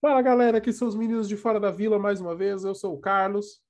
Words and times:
Fala 0.00 0.22
galera, 0.22 0.58
aqui 0.58 0.72
são 0.72 0.86
os 0.86 0.94
meninos 0.94 1.28
de 1.28 1.36
Fora 1.36 1.58
da 1.58 1.72
Vila 1.72 1.98
mais 1.98 2.20
uma 2.20 2.32
vez. 2.32 2.62
Eu 2.62 2.72
sou 2.72 2.94
o 2.94 3.00
Carlos. 3.00 3.60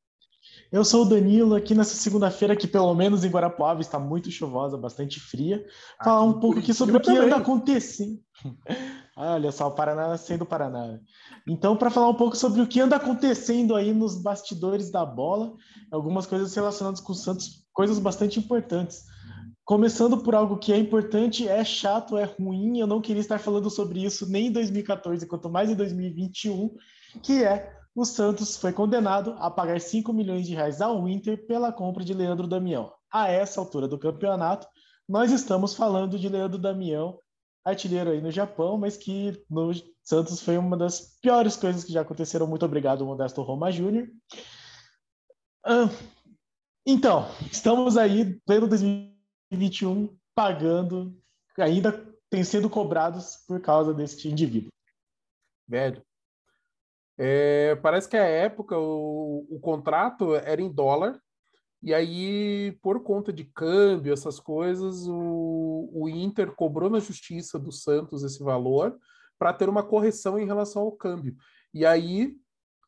Eu 0.70 0.84
sou 0.84 1.06
o 1.06 1.08
Danilo, 1.08 1.54
aqui 1.54 1.74
nessa 1.74 1.96
segunda-feira, 1.96 2.54
que 2.54 2.66
pelo 2.66 2.94
menos 2.94 3.24
em 3.24 3.30
Guarapuava 3.30 3.80
está 3.80 3.98
muito 3.98 4.30
chuvosa, 4.30 4.76
bastante 4.76 5.18
fria. 5.18 5.64
Falar 6.04 6.22
um 6.22 6.38
pouco 6.38 6.58
aqui 6.58 6.74
sobre 6.74 6.98
o 6.98 7.00
que 7.00 7.10
anda 7.10 7.36
acontecendo. 7.36 8.20
Olha 9.16 9.50
só, 9.50 9.68
o 9.68 9.74
Paraná 9.74 10.16
sendo 10.18 10.44
Paraná. 10.44 11.00
Então, 11.46 11.74
para 11.78 11.90
falar 11.90 12.10
um 12.10 12.14
pouco 12.14 12.36
sobre 12.36 12.60
o 12.60 12.66
que 12.66 12.78
anda 12.78 12.96
acontecendo 12.96 13.74
aí 13.74 13.94
nos 13.94 14.22
bastidores 14.22 14.90
da 14.90 15.06
bola, 15.06 15.54
algumas 15.90 16.26
coisas 16.26 16.54
relacionadas 16.54 17.00
com 17.00 17.12
o 17.12 17.16
Santos, 17.16 17.64
coisas 17.72 17.98
bastante 17.98 18.38
importantes. 18.38 19.02
Começando 19.68 20.16
por 20.22 20.34
algo 20.34 20.56
que 20.56 20.72
é 20.72 20.78
importante, 20.78 21.46
é 21.46 21.62
chato, 21.62 22.16
é 22.16 22.24
ruim, 22.24 22.78
eu 22.78 22.86
não 22.86 23.02
queria 23.02 23.20
estar 23.20 23.38
falando 23.38 23.68
sobre 23.68 24.02
isso 24.02 24.26
nem 24.26 24.46
em 24.46 24.50
2014, 24.50 25.26
quanto 25.26 25.50
mais 25.50 25.68
em 25.68 25.74
2021, 25.74 26.74
que 27.22 27.44
é 27.44 27.78
o 27.94 28.02
Santos 28.02 28.56
foi 28.56 28.72
condenado 28.72 29.36
a 29.38 29.50
pagar 29.50 29.78
5 29.78 30.10
milhões 30.10 30.46
de 30.46 30.54
reais 30.54 30.80
ao 30.80 31.06
Inter 31.06 31.46
pela 31.46 31.70
compra 31.70 32.02
de 32.02 32.14
Leandro 32.14 32.46
Damião. 32.46 32.90
A 33.12 33.28
essa 33.28 33.60
altura 33.60 33.86
do 33.86 33.98
campeonato, 33.98 34.66
nós 35.06 35.30
estamos 35.30 35.74
falando 35.74 36.18
de 36.18 36.30
Leandro 36.30 36.58
Damião, 36.58 37.18
artilheiro 37.62 38.08
aí 38.08 38.22
no 38.22 38.30
Japão, 38.30 38.78
mas 38.78 38.96
que 38.96 39.38
no 39.50 39.70
Santos 40.02 40.40
foi 40.40 40.56
uma 40.56 40.78
das 40.78 41.18
piores 41.20 41.56
coisas 41.56 41.84
que 41.84 41.92
já 41.92 42.00
aconteceram. 42.00 42.46
Muito 42.46 42.64
obrigado, 42.64 43.04
Modesto 43.04 43.42
Roma 43.42 43.70
Júnior. 43.70 44.08
Ah, 45.62 45.90
então, 46.86 47.28
estamos 47.52 47.98
aí, 47.98 48.40
pleno 48.46 48.66
2021 48.66 49.17
2021 49.50 50.16
pagando, 50.34 51.16
ainda 51.56 51.92
tem 52.30 52.44
sendo 52.44 52.70
cobrados 52.70 53.36
por 53.46 53.60
causa 53.60 53.92
deste 53.92 54.28
indivíduo. 54.28 54.70
Velho. 55.66 56.02
É, 57.16 57.74
parece 57.76 58.08
que 58.08 58.16
a 58.16 58.24
época 58.24 58.78
o, 58.78 59.46
o 59.50 59.58
contrato 59.60 60.36
era 60.36 60.62
em 60.62 60.72
dólar, 60.72 61.20
e 61.82 61.94
aí, 61.94 62.76
por 62.82 63.02
conta 63.02 63.32
de 63.32 63.44
câmbio, 63.44 64.12
essas 64.12 64.40
coisas, 64.40 65.06
o, 65.06 65.88
o 65.92 66.08
Inter 66.08 66.52
cobrou 66.54 66.90
na 66.90 66.98
justiça 66.98 67.58
do 67.58 67.70
Santos 67.70 68.24
esse 68.24 68.42
valor 68.42 68.98
para 69.38 69.52
ter 69.52 69.68
uma 69.68 69.84
correção 69.84 70.38
em 70.38 70.46
relação 70.46 70.82
ao 70.82 70.92
câmbio. 70.92 71.36
E 71.72 71.86
aí, 71.86 72.36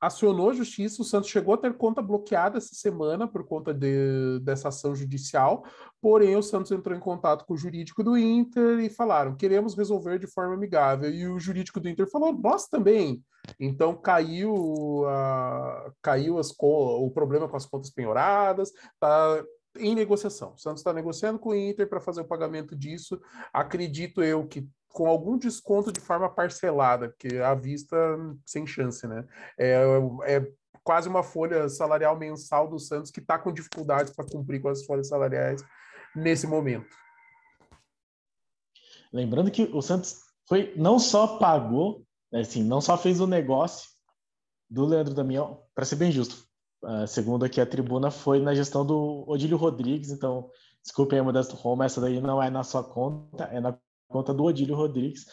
acionou 0.01 0.51
a 0.51 0.55
justiça, 0.55 1.03
o 1.03 1.05
Santos 1.05 1.29
chegou 1.29 1.55
a 1.55 1.59
ter 1.59 1.77
conta 1.77 2.01
bloqueada 2.01 2.57
essa 2.57 2.75
semana 2.75 3.29
por 3.29 3.45
conta 3.47 3.75
de, 3.75 4.41
dessa 4.41 4.69
ação 4.69 4.95
judicial, 4.95 5.65
porém 6.01 6.37
o 6.37 6.43
Santos 6.43 6.73
entrou 6.73 6.97
em 6.97 7.01
contato 7.01 7.45
com 7.45 7.55
o 7.55 7.59
jurídico 7.59 8.03
do 8.03 8.17
Inter 8.17 8.81
e 8.81 8.89
falaram, 8.89 9.37
queremos 9.37 9.77
resolver 9.77 10.19
de 10.19 10.27
forma 10.27 10.55
amigável, 10.55 11.11
e 11.11 11.27
o 11.27 11.39
jurídico 11.39 11.79
do 11.79 11.89
Inter 11.89 12.09
falou, 12.09 12.33
nós 12.33 12.67
também. 12.67 13.23
Então 13.59 13.95
caiu, 13.95 15.05
a, 15.07 15.93
caiu 16.01 16.39
as, 16.39 16.55
o 16.59 17.11
problema 17.13 17.49
com 17.49 17.57
as 17.57 17.67
contas 17.67 17.91
penhoradas, 17.91 18.73
tá 18.99 19.45
em 19.79 19.95
negociação. 19.95 20.55
O 20.55 20.59
Santos 20.59 20.81
está 20.81 20.93
negociando 20.93 21.39
com 21.39 21.51
o 21.51 21.55
Inter 21.55 21.89
para 21.89 22.01
fazer 22.01 22.23
o 22.23 22.27
pagamento 22.27 22.75
disso. 22.75 23.21
Acredito 23.53 24.23
eu 24.23 24.47
que 24.47 24.69
com 24.93 25.07
algum 25.07 25.39
desconto 25.39 25.93
de 25.93 26.01
forma 26.01 26.29
parcelada, 26.29 27.09
porque 27.09 27.39
à 27.39 27.55
vista 27.55 27.97
sem 28.45 28.67
chance, 28.67 29.07
né? 29.07 29.25
É, 29.59 29.83
é 30.25 30.53
quase 30.83 31.09
uma 31.09 31.23
folha 31.23 31.69
salarial 31.69 32.19
mensal 32.19 32.69
do 32.69 32.79
Santos 32.79 33.11
que 33.11 33.21
está 33.21 33.39
com 33.39 33.53
dificuldades 33.53 34.13
para 34.15 34.27
cumprir 34.27 34.61
com 34.61 34.69
as 34.69 34.85
folhas 34.85 35.09
salariais 35.09 35.63
nesse 36.15 36.47
momento. 36.47 36.95
Lembrando 39.13 39.51
que 39.51 39.71
o 39.73 39.81
Santos 39.81 40.21
foi 40.49 40.75
não 40.77 40.99
só 40.99 41.39
pagou, 41.39 42.05
assim, 42.33 42.63
não 42.65 42.81
só 42.81 42.97
fez 42.99 43.21
o 43.21 43.27
negócio 43.27 43.89
do 44.69 44.85
Leandro 44.85 45.15
Damião, 45.15 45.63
para 45.75 45.85
ser 45.85 45.97
bem 45.97 46.13
justo, 46.13 46.45
segundo 47.09 47.45
aqui 47.45 47.61
a 47.61 47.67
tribuna, 47.67 48.11
foi 48.11 48.41
na 48.41 48.55
gestão 48.55 48.87
do 48.87 49.25
Odílio 49.29 49.57
Rodrigues, 49.57 50.11
então, 50.11 50.49
desculpem 50.83 51.19
a 51.19 51.25
Modesto 51.25 51.57
Roma, 51.57 51.85
essa 51.85 52.01
daí 52.01 52.21
não 52.21 52.43
é 52.43 52.49
na 52.51 52.63
sua 52.63 52.85
conta, 52.85 53.45
é 53.45 53.61
na 53.61 53.77
conta 54.11 54.35
do 54.35 54.45
Odílio 54.45 54.75
Rodrigues, 54.75 55.27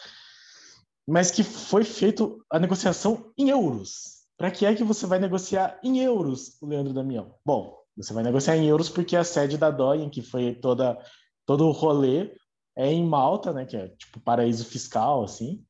mas 1.06 1.30
que 1.30 1.42
foi 1.42 1.84
feito 1.84 2.44
a 2.50 2.58
negociação 2.58 3.32
em 3.36 3.50
euros. 3.50 4.18
Para 4.36 4.50
que 4.50 4.64
é 4.64 4.74
que 4.74 4.84
você 4.84 5.06
vai 5.06 5.18
negociar 5.18 5.78
em 5.82 5.98
euros, 5.98 6.56
o 6.62 6.66
Leandro 6.66 6.94
Damião? 6.94 7.34
Bom, 7.44 7.76
você 7.96 8.12
vai 8.12 8.22
negociar 8.22 8.56
em 8.56 8.66
euros 8.66 8.88
porque 8.88 9.16
a 9.16 9.24
sede 9.24 9.58
da 9.58 9.70
Doyen, 9.70 10.08
que 10.08 10.22
foi 10.22 10.54
toda 10.54 10.96
todo 11.44 11.66
o 11.66 11.72
rolê, 11.72 12.36
é 12.76 12.92
em 12.92 13.04
Malta, 13.04 13.52
né, 13.52 13.64
que 13.64 13.76
é 13.76 13.88
tipo 13.88 14.20
paraíso 14.20 14.64
fiscal 14.64 15.24
assim. 15.24 15.64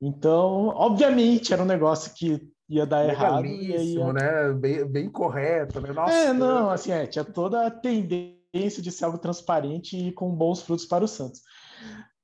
Então, 0.00 0.68
obviamente, 0.68 1.52
era 1.52 1.62
um 1.62 1.66
negócio 1.66 2.14
que 2.14 2.50
ia 2.68 2.86
dar 2.86 3.08
errado. 3.08 3.44
Ia... 3.46 4.12
né? 4.12 4.52
Bem, 4.52 4.86
bem 4.86 5.10
correto, 5.10 5.80
né? 5.80 5.92
Nossa, 5.92 6.12
é, 6.12 6.32
não, 6.32 6.70
assim, 6.70 6.92
é, 6.92 7.06
tinha 7.06 7.24
toda 7.24 7.66
a 7.66 7.70
tendência 7.70 8.82
de 8.82 8.90
ser 8.90 9.04
algo 9.04 9.18
transparente 9.18 9.96
e 9.96 10.12
com 10.12 10.34
bons 10.34 10.62
frutos 10.62 10.86
para 10.86 11.04
o 11.04 11.08
Santos. 11.08 11.42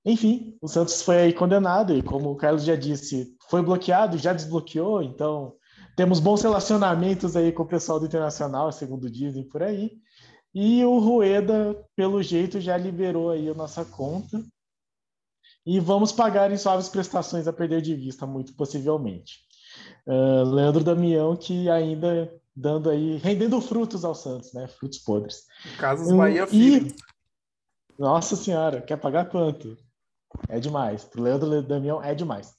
Enfim, 0.04 0.56
o 0.60 0.66
Santos 0.66 1.02
foi 1.02 1.18
aí 1.18 1.32
condenado 1.32 1.94
e, 1.94 2.02
como 2.02 2.30
o 2.30 2.36
Carlos 2.36 2.64
já 2.64 2.74
disse, 2.74 3.36
foi 3.48 3.62
bloqueado, 3.62 4.18
já 4.18 4.32
desbloqueou, 4.32 5.02
então 5.02 5.54
temos 5.96 6.18
bons 6.18 6.42
relacionamentos 6.42 7.36
aí 7.36 7.52
com 7.52 7.62
o 7.62 7.68
pessoal 7.68 8.00
do 8.00 8.06
Internacional, 8.06 8.72
segundo 8.72 9.10
dizem 9.10 9.44
por 9.44 9.62
aí. 9.62 9.92
E 10.54 10.84
o 10.84 10.98
Rueda, 10.98 11.76
pelo 11.96 12.22
jeito, 12.22 12.60
já 12.60 12.76
liberou 12.76 13.30
aí 13.30 13.48
a 13.48 13.54
nossa 13.54 13.84
conta. 13.84 14.42
E 15.64 15.78
vamos 15.78 16.10
pagar 16.10 16.50
em 16.50 16.56
suaves 16.56 16.88
prestações 16.88 17.46
a 17.46 17.52
perder 17.52 17.80
de 17.80 17.94
vista, 17.94 18.26
muito 18.26 18.54
possivelmente. 18.54 19.38
Uh, 20.06 20.44
Leandro 20.44 20.82
Damião, 20.82 21.36
que 21.36 21.70
ainda 21.70 22.32
dando 22.54 22.90
aí, 22.90 23.16
rendendo 23.16 23.60
frutos 23.60 24.04
ao 24.04 24.14
Santos, 24.14 24.52
né? 24.52 24.66
Frutos 24.66 24.98
podres. 24.98 25.46
Casos 25.78 26.12
Bahia 26.12 26.46
Filho. 26.46 26.88
E... 26.88 26.94
Nossa 27.98 28.34
Senhora, 28.34 28.82
quer 28.82 28.96
pagar 28.96 29.30
quanto? 29.30 29.76
É 30.48 30.58
demais. 30.58 31.04
Pro 31.04 31.22
Leandro 31.22 31.62
Damião 31.62 32.02
é 32.02 32.14
demais. 32.14 32.54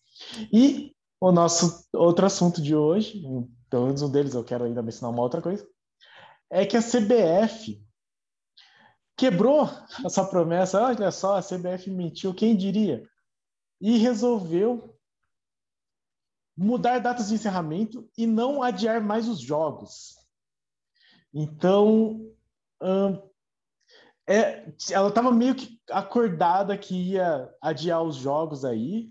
E 0.51 0.95
o 1.19 1.31
nosso 1.31 1.87
outro 1.93 2.25
assunto 2.25 2.61
de 2.61 2.75
hoje, 2.75 3.21
pelo 3.69 3.85
menos 3.85 4.01
um 4.01 4.11
deles 4.11 4.33
eu 4.33 4.43
quero 4.43 4.65
ainda 4.65 4.81
mencionar 4.81 5.13
uma 5.13 5.23
outra 5.23 5.41
coisa, 5.41 5.67
é 6.49 6.65
que 6.65 6.77
a 6.77 6.81
CBF 6.81 7.83
quebrou 9.17 9.69
essa 10.05 10.25
promessa. 10.25 10.81
Olha 10.83 11.11
só, 11.11 11.37
a 11.37 11.41
CBF 11.41 11.89
mentiu, 11.89 12.33
quem 12.33 12.55
diria? 12.55 13.07
E 13.81 13.97
resolveu 13.97 14.97
mudar 16.55 16.99
datas 16.99 17.29
de 17.29 17.35
encerramento 17.35 18.09
e 18.17 18.27
não 18.27 18.61
adiar 18.61 19.01
mais 19.01 19.27
os 19.27 19.39
jogos. 19.39 20.15
Então, 21.33 22.31
hum, 22.81 23.29
é, 24.27 24.71
ela 24.91 25.09
estava 25.09 25.31
meio 25.31 25.55
que 25.55 25.79
acordada 25.89 26.77
que 26.77 27.11
ia 27.11 27.49
adiar 27.61 28.01
os 28.01 28.15
jogos 28.15 28.63
aí, 28.63 29.09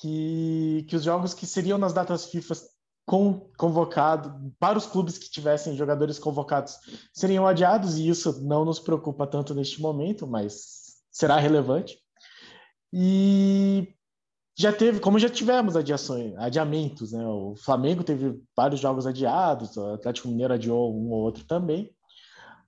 que, 0.00 0.84
que 0.88 0.96
os 0.96 1.02
jogos 1.02 1.34
que 1.34 1.46
seriam 1.46 1.78
nas 1.78 1.92
datas 1.92 2.26
FIFA 2.26 2.54
com, 3.06 3.50
convocados, 3.56 4.30
para 4.58 4.76
os 4.76 4.86
clubes 4.86 5.16
que 5.16 5.30
tivessem 5.30 5.76
jogadores 5.76 6.18
convocados, 6.18 6.76
seriam 7.12 7.46
adiados, 7.46 7.96
e 7.96 8.08
isso 8.08 8.44
não 8.44 8.64
nos 8.64 8.78
preocupa 8.78 9.26
tanto 9.26 9.54
neste 9.54 9.80
momento, 9.80 10.26
mas 10.26 10.98
será 11.10 11.38
relevante. 11.38 11.98
E 12.92 13.94
já 14.58 14.72
teve, 14.72 15.00
como 15.00 15.18
já 15.18 15.30
tivemos 15.30 15.76
adiações, 15.76 16.36
adiamentos, 16.36 17.12
né? 17.12 17.26
O 17.26 17.54
Flamengo 17.56 18.04
teve 18.04 18.42
vários 18.56 18.80
jogos 18.80 19.06
adiados, 19.06 19.76
o 19.76 19.94
Atlético 19.94 20.28
Mineiro 20.28 20.54
adiou 20.54 20.94
um 20.94 21.10
ou 21.10 21.20
outro 21.20 21.44
também. 21.44 21.90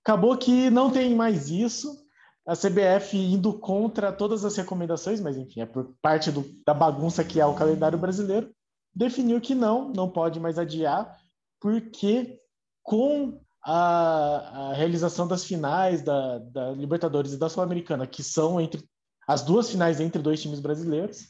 Acabou 0.03 0.37
que 0.37 0.69
não 0.69 0.91
tem 0.91 1.15
mais 1.15 1.49
isso. 1.49 2.01
A 2.45 2.55
CBF 2.55 3.15
indo 3.17 3.53
contra 3.59 4.11
todas 4.11 4.43
as 4.43 4.55
recomendações, 4.55 5.21
mas 5.21 5.37
enfim, 5.37 5.61
é 5.61 5.65
por 5.65 5.93
parte 6.01 6.31
do, 6.31 6.43
da 6.65 6.73
bagunça 6.73 7.23
que 7.23 7.39
é 7.39 7.45
o 7.45 7.53
calendário 7.53 7.99
brasileiro, 7.99 8.51
definiu 8.93 9.39
que 9.39 9.53
não, 9.53 9.89
não 9.89 10.09
pode 10.09 10.39
mais 10.39 10.57
adiar, 10.57 11.17
porque 11.59 12.39
com 12.81 13.39
a, 13.63 14.71
a 14.71 14.73
realização 14.73 15.27
das 15.27 15.45
finais 15.45 16.01
da, 16.01 16.39
da 16.39 16.71
Libertadores 16.71 17.33
e 17.33 17.37
da 17.37 17.47
Sul-Americana, 17.47 18.07
que 18.07 18.23
são 18.23 18.59
entre 18.59 18.83
as 19.27 19.43
duas 19.43 19.69
finais 19.69 19.99
entre 20.01 20.19
dois 20.19 20.41
times 20.41 20.59
brasileiros, 20.59 21.27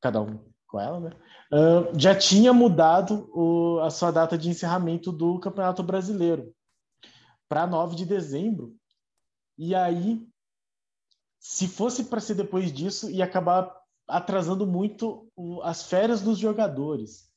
cada 0.00 0.22
um 0.22 0.40
com 0.66 0.80
ela, 0.80 1.00
né? 1.00 1.10
Uh, 1.52 1.98
já 1.98 2.14
tinha 2.14 2.52
mudado 2.52 3.30
o, 3.32 3.78
a 3.80 3.90
sua 3.90 4.10
data 4.10 4.36
de 4.36 4.48
encerramento 4.48 5.12
do 5.12 5.38
Campeonato 5.38 5.82
Brasileiro 5.82 6.52
para 7.54 7.68
9 7.68 7.94
de 7.94 8.04
dezembro. 8.04 8.74
E 9.56 9.76
aí, 9.76 10.26
se 11.38 11.68
fosse 11.68 12.02
para 12.02 12.18
ser 12.18 12.34
depois 12.34 12.72
disso, 12.72 13.08
ia 13.08 13.24
acabar 13.24 13.72
atrasando 14.08 14.66
muito 14.66 15.28
as 15.62 15.84
férias 15.84 16.20
dos 16.20 16.36
jogadores. 16.36 17.30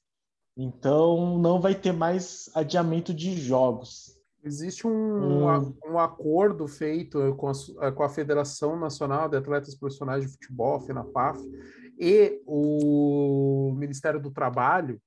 Então, 0.58 1.38
não 1.38 1.62
vai 1.62 1.75
ter 1.75 1.92
mais 1.92 2.50
adiamento 2.56 3.14
de 3.14 3.40
jogos. 3.40 4.18
Existe 4.44 4.88
um, 4.88 5.46
hum. 5.46 5.75
um 5.86 6.00
acordo 6.00 6.68
feito 6.68 7.36
com 7.36 7.52
a, 7.52 7.92
com 7.92 8.02
a, 8.02 8.10
Federação 8.10 8.75
Nacional 8.80 9.30
de 9.30 9.38
Atletas 9.38 9.75
Profissionais 9.75 10.24
de 10.24 10.31
Futebol, 10.31 10.80
FENAPAF, 10.80 11.40
e 12.00 12.42
o 12.44 13.72
Ministério 13.78 14.19
do 14.19 14.31
Trabalho, 14.31 15.00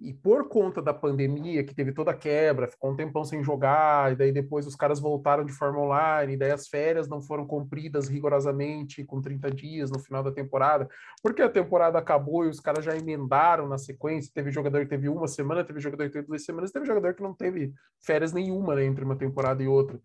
e 0.00 0.14
por 0.14 0.48
conta 0.48 0.80
da 0.80 0.94
pandemia, 0.94 1.62
que 1.62 1.74
teve 1.74 1.92
toda 1.92 2.12
a 2.12 2.16
quebra, 2.16 2.66
ficou 2.66 2.90
um 2.90 2.96
tempão 2.96 3.22
sem 3.22 3.44
jogar, 3.44 4.10
e 4.10 4.16
daí 4.16 4.32
depois 4.32 4.66
os 4.66 4.74
caras 4.74 4.98
voltaram 4.98 5.44
de 5.44 5.52
forma 5.52 5.78
online, 5.78 6.32
e 6.32 6.36
daí 6.38 6.50
as 6.50 6.68
férias 6.68 7.06
não 7.06 7.20
foram 7.20 7.46
cumpridas 7.46 8.08
rigorosamente 8.08 9.04
com 9.04 9.20
30 9.20 9.50
dias 9.50 9.90
no 9.90 9.98
final 9.98 10.22
da 10.22 10.32
temporada, 10.32 10.88
porque 11.22 11.42
a 11.42 11.50
temporada 11.50 11.98
acabou 11.98 12.46
e 12.46 12.48
os 12.48 12.60
caras 12.60 12.82
já 12.82 12.96
emendaram 12.96 13.68
na 13.68 13.76
sequência. 13.76 14.32
Teve 14.34 14.50
jogador 14.50 14.80
que 14.80 14.88
teve 14.88 15.06
uma 15.06 15.28
semana, 15.28 15.64
teve 15.64 15.80
jogador 15.80 16.04
que 16.04 16.12
teve 16.14 16.26
duas 16.26 16.44
semanas, 16.44 16.70
teve 16.70 16.86
jogador 16.86 17.12
que 17.12 17.22
não 17.22 17.34
teve 17.34 17.74
férias 18.00 18.32
nenhuma 18.32 18.74
né, 18.74 18.84
entre 18.86 19.04
uma 19.04 19.16
temporada 19.16 19.62
e 19.62 19.68
outra. 19.68 20.00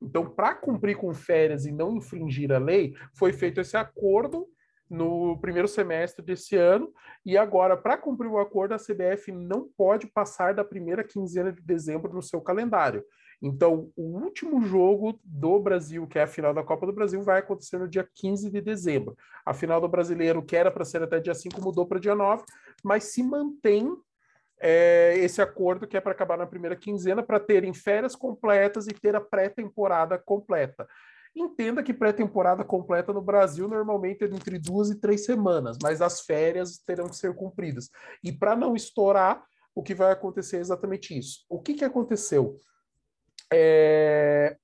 Então, 0.00 0.24
para 0.30 0.54
cumprir 0.54 0.96
com 0.96 1.12
férias 1.12 1.66
e 1.66 1.72
não 1.72 1.96
infringir 1.96 2.52
a 2.52 2.58
lei, 2.58 2.94
foi 3.12 3.32
feito 3.32 3.60
esse 3.60 3.76
acordo 3.76 4.46
no 4.90 5.38
primeiro 5.38 5.68
semestre 5.68 6.24
desse 6.24 6.56
ano, 6.56 6.92
e 7.24 7.38
agora, 7.38 7.76
para 7.76 7.96
cumprir 7.96 8.28
o 8.28 8.38
acordo, 8.38 8.74
a 8.74 8.78
CBF 8.78 9.30
não 9.30 9.68
pode 9.76 10.08
passar 10.08 10.52
da 10.52 10.64
primeira 10.64 11.04
quinzena 11.04 11.52
de 11.52 11.62
dezembro 11.62 12.12
no 12.12 12.22
seu 12.22 12.40
calendário. 12.40 13.04
Então, 13.42 13.90
o 13.96 14.18
último 14.20 14.60
jogo 14.62 15.18
do 15.24 15.58
Brasil, 15.58 16.06
que 16.06 16.18
é 16.18 16.22
a 16.22 16.26
final 16.26 16.52
da 16.52 16.62
Copa 16.62 16.84
do 16.84 16.92
Brasil, 16.92 17.22
vai 17.22 17.38
acontecer 17.38 17.78
no 17.78 17.88
dia 17.88 18.06
15 18.14 18.50
de 18.50 18.60
dezembro. 18.60 19.16
A 19.46 19.54
final 19.54 19.80
do 19.80 19.88
Brasileiro, 19.88 20.42
que 20.42 20.54
era 20.54 20.70
para 20.70 20.84
ser 20.84 21.02
até 21.02 21.18
dia 21.18 21.34
5, 21.34 21.62
mudou 21.62 21.86
para 21.86 21.98
dia 21.98 22.14
9, 22.14 22.44
mas 22.84 23.04
se 23.04 23.22
mantém 23.22 23.96
é, 24.60 25.14
esse 25.16 25.40
acordo 25.40 25.86
que 25.86 25.96
é 25.96 26.00
para 26.00 26.12
acabar 26.12 26.36
na 26.36 26.46
primeira 26.46 26.76
quinzena, 26.76 27.22
para 27.22 27.40
terem 27.40 27.72
férias 27.72 28.14
completas 28.14 28.86
e 28.86 28.92
ter 28.92 29.16
a 29.16 29.20
pré-temporada 29.20 30.18
completa. 30.18 30.86
Entenda 31.34 31.82
que 31.82 31.94
pré-temporada 31.94 32.64
completa 32.64 33.12
no 33.12 33.22
Brasil 33.22 33.68
normalmente 33.68 34.24
é 34.24 34.26
entre 34.26 34.58
duas 34.58 34.90
e 34.90 35.00
três 35.00 35.24
semanas, 35.24 35.76
mas 35.80 36.02
as 36.02 36.22
férias 36.22 36.78
terão 36.78 37.08
que 37.08 37.16
ser 37.16 37.34
cumpridas. 37.34 37.88
E 38.22 38.32
para 38.32 38.56
não 38.56 38.74
estourar, 38.74 39.44
o 39.74 39.82
que 39.82 39.94
vai 39.94 40.10
acontecer 40.10 40.56
é 40.56 40.60
exatamente 40.60 41.16
isso. 41.16 41.44
O 41.48 41.60
que, 41.60 41.74
que 41.74 41.84
aconteceu? 41.84 42.56
É... 43.52 44.56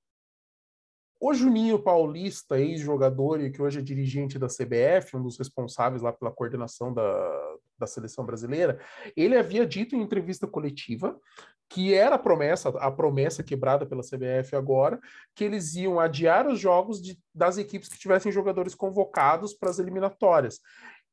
O 1.21 1.33
Juninho 1.33 1.79
Paulista, 1.79 2.59
ex-jogador 2.59 3.41
e 3.41 3.51
que 3.51 3.63
hoje 3.63 3.79
é 3.79 3.83
dirigente 3.83 4.39
da 4.39 4.49
CBF, 4.49 5.17
um 5.17 5.23
dos 5.23 5.39
responsáveis 5.39 6.03
lá 6.03 6.13
pela 6.13 6.31
coordenação 6.31 6.93
da, 6.93 7.57
da 7.79 7.87
seleção 7.87 8.27
brasileira, 8.27 8.79
ele 9.17 9.37
havia 9.37 9.67
dito 9.67 9.97
em 9.97 10.03
entrevista 10.03 10.47
coletiva 10.47 11.19
que 11.69 11.95
era 11.95 12.15
a 12.15 12.19
promessa, 12.19 12.69
a 12.69 12.91
promessa 12.91 13.43
quebrada 13.43 13.85
pela 13.85 14.03
CBF 14.03 14.55
agora, 14.55 15.01
que 15.35 15.45
eles 15.45 15.75
iam 15.75 15.99
adiar 15.99 16.47
os 16.47 16.59
jogos 16.59 17.01
de, 17.03 17.19
das 17.35 17.59
equipes 17.59 17.89
que 17.89 17.99
tivessem 17.99 18.31
jogadores 18.31 18.75
convocados 18.75 19.53
para 19.55 19.71
as 19.71 19.79
eliminatórias. 19.79 20.61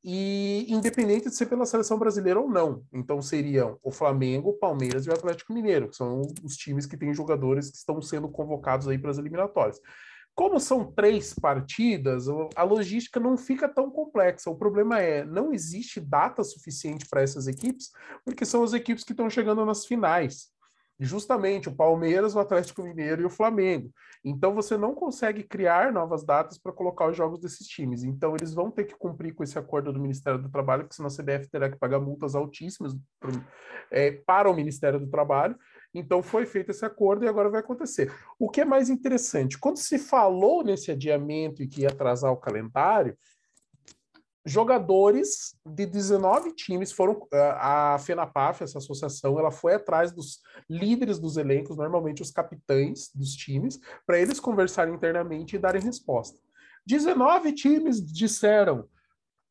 E 0.06 0.66
independente 0.68 1.30
de 1.30 1.36
ser 1.36 1.46
pela 1.46 1.66
seleção 1.66 1.98
brasileira 1.98 2.40
ou 2.40 2.50
não. 2.50 2.84
Então 2.92 3.22
seriam 3.22 3.80
o 3.82 3.90
Flamengo, 3.90 4.50
o 4.50 4.58
Palmeiras 4.58 5.06
e 5.06 5.10
o 5.10 5.14
Atlético 5.14 5.54
Mineiro, 5.54 5.90
que 5.90 5.96
são 5.96 6.22
os 6.44 6.58
times 6.58 6.86
que 6.86 6.98
têm 6.98 7.14
jogadores 7.14 7.72
que 7.72 7.78
estão 7.78 8.02
sendo 8.02 8.28
convocados 8.28 8.88
aí 8.88 8.98
para 8.98 9.12
as 9.12 9.18
eliminatórias. 9.18 9.80
Como 10.36 10.60
são 10.60 10.92
três 10.92 11.34
partidas, 11.34 12.26
a 12.56 12.64
logística 12.64 13.20
não 13.20 13.38
fica 13.38 13.70
tão 13.70 13.92
complexa. 13.92 14.50
O 14.50 14.56
problema 14.56 15.00
é, 15.00 15.24
não 15.24 15.54
existe 15.54 16.00
data 16.00 16.44
suficiente 16.44 17.08
para 17.08 17.22
essas 17.22 17.48
equipes, 17.48 17.92
porque 18.26 18.44
são 18.44 18.64
as 18.64 18.74
equipes 18.74 19.04
que 19.04 19.14
estão 19.14 19.30
chegando 19.30 19.64
nas 19.64 19.86
finais. 19.86 20.52
Justamente 21.00 21.70
o 21.70 21.76
Palmeiras, 21.76 22.36
o 22.36 22.40
Atlético 22.40 22.82
Mineiro 22.82 23.22
e 23.22 23.26
o 23.26 23.30
Flamengo. 23.30 23.92
Então 24.24 24.56
você 24.56 24.78
não 24.78 24.96
consegue 24.96 25.44
criar 25.44 25.92
novas 25.92 26.24
datas 26.24 26.58
para 26.58 26.72
colocar 26.72 27.10
os 27.10 27.18
jogos 27.18 27.40
desses 27.40 27.68
times. 27.68 28.04
Então 28.04 28.36
eles 28.36 28.54
vão 28.54 28.72
ter 28.72 28.86
que 28.86 28.96
cumprir 28.96 29.34
com 29.34 29.44
esse 29.44 29.60
acordo 29.60 29.92
do 29.92 30.00
Ministério 30.00 30.42
do 30.42 30.50
Trabalho, 30.50 30.84
porque 30.84 30.96
senão 30.96 31.10
a 31.10 31.12
CBF 31.12 31.50
terá 31.50 31.70
que 31.70 31.78
pagar 31.78 32.00
multas 32.00 32.34
altíssimas 32.34 32.96
é, 33.92 34.12
para 34.12 34.50
o 34.50 34.54
Ministério 34.54 35.00
do 35.00 35.10
Trabalho. 35.10 35.58
Então 35.94 36.24
foi 36.24 36.46
feito 36.46 36.72
esse 36.72 36.86
acordo 36.86 37.24
e 37.24 37.28
agora 37.28 37.50
vai 37.50 37.60
acontecer. 37.60 38.12
O 38.40 38.50
que 38.50 38.62
é 38.62 38.66
mais 38.66 38.90
interessante, 38.90 39.58
quando 39.58 39.78
se 39.78 40.00
falou 40.00 40.64
nesse 40.64 40.92
adiamento 40.92 41.62
e 41.62 41.68
que 41.68 41.82
ia 41.82 41.90
atrasar 41.90 42.32
o 42.32 42.38
calendário, 42.38 43.16
jogadores 44.46 45.56
de 45.66 45.86
19 45.86 46.54
times 46.54 46.92
foram 46.92 47.28
a 47.32 47.98
FENAPAF, 48.00 48.64
essa 48.64 48.78
associação, 48.78 49.40
ela 49.40 49.52
foi 49.52 49.76
atrás 49.76 50.12
dos 50.12 50.42
líderes 50.70 51.20
dos 51.20 51.38
elencos, 51.38 51.78
normalmente 51.78 52.22
os 52.22 52.32
capitães 52.32 53.10
dos 53.14 53.34
times, 53.34 53.80
para 54.06 54.20
eles 54.20 54.40
conversarem 54.40 54.94
internamente 54.94 55.56
e 55.56 55.60
darem 55.60 55.82
resposta. 55.82 56.40
19 56.86 57.54
times 57.54 58.06
disseram: 58.06 58.90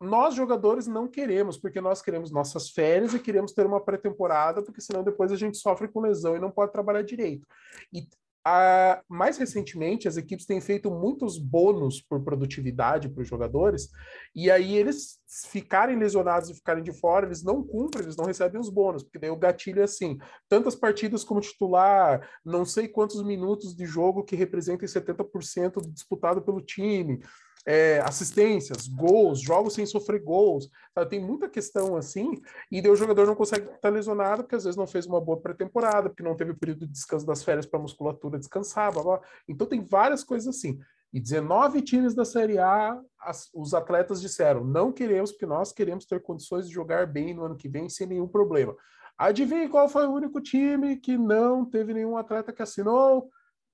nós 0.02 0.34
jogadores 0.34 0.86
não 0.88 1.06
queremos, 1.06 1.56
porque 1.56 1.80
nós 1.80 2.02
queremos 2.02 2.32
nossas 2.32 2.70
férias 2.70 3.14
e 3.14 3.20
queremos 3.20 3.52
ter 3.52 3.64
uma 3.64 3.80
pré-temporada, 3.80 4.62
porque 4.62 4.80
senão 4.80 5.04
depois 5.04 5.30
a 5.30 5.36
gente 5.36 5.56
sofre 5.56 5.86
com 5.86 6.00
lesão 6.00 6.36
e 6.36 6.40
não 6.40 6.50
pode 6.50 6.72
trabalhar 6.72 7.02
direito. 7.02 7.46
E 7.92 8.06
a, 8.44 9.00
mais 9.08 9.38
recentemente, 9.38 10.08
as 10.08 10.16
equipes 10.16 10.44
têm 10.44 10.60
feito 10.60 10.90
muitos 10.90 11.38
bônus 11.38 12.00
por 12.00 12.24
produtividade 12.24 13.08
para 13.08 13.22
os 13.22 13.28
jogadores, 13.28 13.88
e 14.34 14.50
aí 14.50 14.76
eles 14.76 15.20
ficarem 15.50 15.96
lesionados 15.96 16.50
e 16.50 16.54
ficarem 16.54 16.82
de 16.82 16.92
fora, 16.92 17.26
eles 17.26 17.44
não 17.44 17.62
cumprem, 17.62 18.02
eles 18.02 18.16
não 18.16 18.24
recebem 18.24 18.60
os 18.60 18.68
bônus, 18.68 19.04
porque 19.04 19.20
daí 19.20 19.30
o 19.30 19.36
gatilho 19.36 19.80
é 19.80 19.84
assim: 19.84 20.18
tantas 20.48 20.74
partidas 20.74 21.22
como 21.22 21.40
titular, 21.40 22.28
não 22.44 22.64
sei 22.64 22.88
quantos 22.88 23.22
minutos 23.22 23.76
de 23.76 23.86
jogo 23.86 24.24
que 24.24 24.34
representem 24.34 24.88
70% 24.88 25.80
disputado 25.92 26.42
pelo 26.42 26.60
time 26.60 27.20
é, 27.66 28.00
assistências, 28.00 28.88
gols, 28.88 29.40
jogos 29.40 29.74
sem 29.74 29.86
sofrer 29.86 30.22
gols. 30.22 30.68
Sabe? 30.94 31.10
Tem 31.10 31.20
muita 31.20 31.48
questão 31.48 31.96
assim, 31.96 32.40
e 32.70 32.86
o 32.88 32.96
jogador 32.96 33.26
não 33.26 33.34
consegue 33.34 33.68
estar 33.70 33.88
lesionado 33.88 34.42
porque 34.42 34.56
às 34.56 34.64
vezes 34.64 34.76
não 34.76 34.86
fez 34.86 35.06
uma 35.06 35.20
boa 35.20 35.40
pré-temporada, 35.40 36.08
porque 36.08 36.22
não 36.22 36.36
teve 36.36 36.52
o 36.52 36.58
período 36.58 36.86
de 36.86 36.92
descanso 36.92 37.26
das 37.26 37.42
férias 37.42 37.66
para 37.66 37.78
a 37.78 37.82
musculatura 37.82 38.38
descansar, 38.38 38.92
blá, 38.92 39.02
blá. 39.02 39.20
Então 39.48 39.66
tem 39.66 39.84
várias 39.84 40.24
coisas 40.24 40.54
assim. 40.54 40.78
E 41.12 41.20
19 41.20 41.82
times 41.82 42.14
da 42.14 42.24
Série 42.24 42.58
A, 42.58 42.98
as, 43.20 43.50
os 43.54 43.74
atletas 43.74 44.20
disseram: 44.20 44.64
não 44.64 44.90
queremos, 44.90 45.30
porque 45.30 45.46
nós 45.46 45.70
queremos 45.70 46.06
ter 46.06 46.22
condições 46.22 46.66
de 46.66 46.72
jogar 46.72 47.06
bem 47.06 47.34
no 47.34 47.44
ano 47.44 47.56
que 47.56 47.68
vem 47.68 47.88
sem 47.88 48.06
nenhum 48.06 48.26
problema. 48.26 48.74
Adivinhe 49.18 49.68
qual 49.68 49.88
foi 49.88 50.06
o 50.06 50.12
único 50.12 50.40
time 50.40 50.96
que 50.96 51.18
não 51.18 51.66
teve 51.66 51.92
nenhum 51.92 52.16
atleta 52.16 52.52
que 52.52 52.62
assinou? 52.62 53.30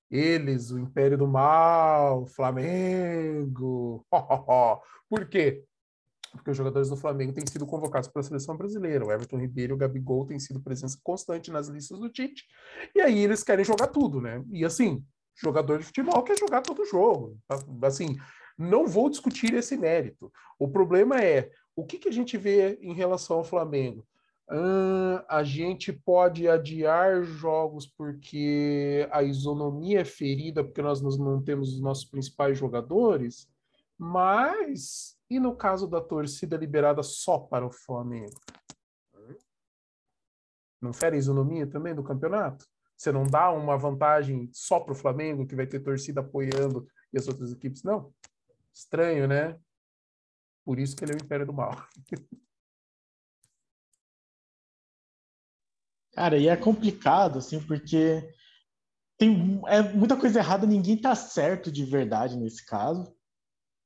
Eles, 0.09 0.71
o 0.71 0.79
Império 0.79 1.17
do 1.17 1.27
Mal, 1.27 2.25
Flamengo. 2.27 4.05
Por 5.09 5.27
quê? 5.29 5.63
Porque 6.31 6.51
os 6.51 6.57
jogadores 6.57 6.89
do 6.89 6.97
Flamengo 6.97 7.33
têm 7.33 7.45
sido 7.45 7.65
convocados 7.65 8.07
para 8.07 8.21
a 8.21 8.23
seleção 8.23 8.55
brasileira. 8.55 9.05
O 9.05 9.11
Everton 9.11 9.37
Ribeiro 9.37 9.73
e 9.73 9.75
o 9.75 9.77
Gabigol 9.77 10.25
têm 10.25 10.39
sido 10.39 10.61
presença 10.61 10.99
constante 11.03 11.51
nas 11.51 11.67
listas 11.67 11.99
do 11.99 12.09
Tite. 12.09 12.45
E 12.95 13.01
aí 13.01 13.19
eles 13.19 13.43
querem 13.43 13.65
jogar 13.65 13.87
tudo, 13.87 14.21
né? 14.21 14.43
E 14.51 14.63
assim, 14.63 15.03
jogador 15.35 15.79
de 15.79 15.85
futebol 15.85 16.23
quer 16.23 16.37
jogar 16.37 16.61
todo 16.61 16.85
jogo. 16.85 17.37
Assim, 17.81 18.15
não 18.57 18.85
vou 18.85 19.09
discutir 19.09 19.53
esse 19.53 19.77
mérito. 19.77 20.31
O 20.57 20.67
problema 20.67 21.19
é 21.21 21.49
o 21.75 21.85
que, 21.85 21.97
que 21.97 22.09
a 22.09 22.11
gente 22.11 22.37
vê 22.37 22.77
em 22.81 22.93
relação 22.93 23.37
ao 23.37 23.43
Flamengo? 23.43 24.05
A 25.27 25.43
gente 25.43 25.93
pode 25.93 26.47
adiar 26.47 27.23
jogos 27.23 27.85
porque 27.85 29.07
a 29.11 29.21
isonomia 29.21 30.01
é 30.01 30.05
ferida, 30.05 30.63
porque 30.63 30.81
nós 30.81 31.01
não 31.01 31.41
temos 31.41 31.73
os 31.73 31.81
nossos 31.81 32.05
principais 32.05 32.57
jogadores, 32.57 33.47
mas 33.95 35.15
e 35.29 35.39
no 35.39 35.55
caso 35.55 35.87
da 35.87 36.01
torcida 36.01 36.57
liberada 36.57 37.03
só 37.03 37.37
para 37.37 37.65
o 37.65 37.71
Flamengo? 37.71 38.39
Não 40.81 40.93
fere 40.93 41.15
a 41.15 41.19
isonomia 41.19 41.67
também 41.67 41.93
do 41.93 42.03
campeonato? 42.03 42.65
Você 42.97 43.11
não 43.11 43.25
dá 43.25 43.51
uma 43.51 43.77
vantagem 43.77 44.49
só 44.51 44.79
para 44.79 44.93
o 44.93 44.95
Flamengo, 44.95 45.45
que 45.45 45.55
vai 45.55 45.67
ter 45.67 45.81
torcida 45.81 46.21
apoiando 46.21 46.87
e 47.13 47.19
as 47.19 47.27
outras 47.27 47.51
equipes? 47.51 47.83
Não. 47.83 48.11
Estranho, 48.73 49.27
né? 49.27 49.59
Por 50.65 50.79
isso 50.79 50.95
que 50.95 51.03
ele 51.03 51.11
é 51.11 51.15
o 51.15 51.23
Império 51.23 51.45
do 51.45 51.53
Mal. 51.53 51.71
Cara, 56.13 56.37
e 56.37 56.47
é 56.47 56.55
complicado, 56.55 57.39
assim, 57.39 57.59
porque 57.61 58.27
tem 59.17 59.61
é 59.67 59.81
muita 59.81 60.15
coisa 60.15 60.39
errada, 60.39 60.65
ninguém 60.65 60.97
tá 60.97 61.13
certo 61.13 61.71
de 61.71 61.83
verdade 61.85 62.37
nesse 62.37 62.65
caso, 62.65 63.13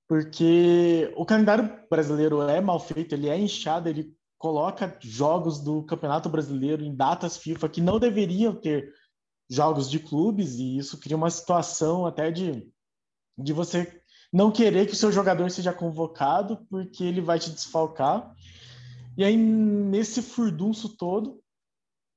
porque 0.07 1.11
o 1.17 1.25
calendário 1.25 1.69
brasileiro 1.89 2.41
é 2.43 2.61
mal 2.61 2.79
feito, 2.79 3.13
ele 3.13 3.29
é 3.29 3.37
inchado, 3.37 3.89
ele 3.89 4.15
coloca 4.37 4.97
jogos 5.01 5.59
do 5.59 5.83
Campeonato 5.83 6.29
Brasileiro 6.29 6.83
em 6.83 6.95
datas 6.95 7.37
FIFA 7.37 7.69
que 7.69 7.81
não 7.81 7.99
deveriam 7.99 8.53
ter 8.53 8.93
jogos 9.49 9.89
de 9.89 9.99
clubes, 9.99 10.55
e 10.55 10.77
isso 10.77 10.99
cria 10.99 11.17
uma 11.17 11.29
situação 11.29 12.05
até 12.05 12.29
de, 12.31 12.67
de 13.37 13.53
você 13.53 14.01
não 14.31 14.51
querer 14.51 14.87
que 14.87 14.93
o 14.93 14.97
seu 14.97 15.11
jogador 15.11 15.49
seja 15.51 15.73
convocado 15.73 16.65
porque 16.69 17.03
ele 17.03 17.21
vai 17.21 17.39
te 17.39 17.51
desfalcar. 17.51 18.33
E 19.15 19.23
aí, 19.23 19.37
nesse 19.37 20.21
furdunço 20.21 20.97
todo, 20.97 21.42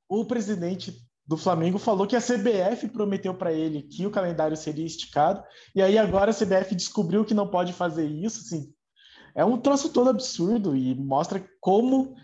o 0.08 0.24
presidente 0.24 0.94
do 1.26 1.36
Flamengo 1.36 1.78
falou 1.78 2.06
que 2.06 2.14
a 2.14 2.20
CBF 2.20 2.88
prometeu 2.88 3.34
para 3.34 3.52
ele 3.52 3.82
que 3.82 4.06
o 4.06 4.10
calendário 4.10 4.56
seria 4.56 4.86
esticado, 4.86 5.42
e 5.74 5.82
aí 5.82 5.98
agora 5.98 6.30
a 6.30 6.34
CBF 6.34 6.74
descobriu 6.74 7.24
que 7.24 7.34
não 7.34 7.48
pode 7.48 7.72
fazer 7.72 8.06
isso, 8.06 8.40
assim, 8.40 8.72
é 9.34 9.44
um 9.44 9.58
troço 9.58 9.92
todo 9.92 10.08
absurdo 10.08 10.74
e 10.74 10.94
mostra 10.94 11.46
como 11.60 12.16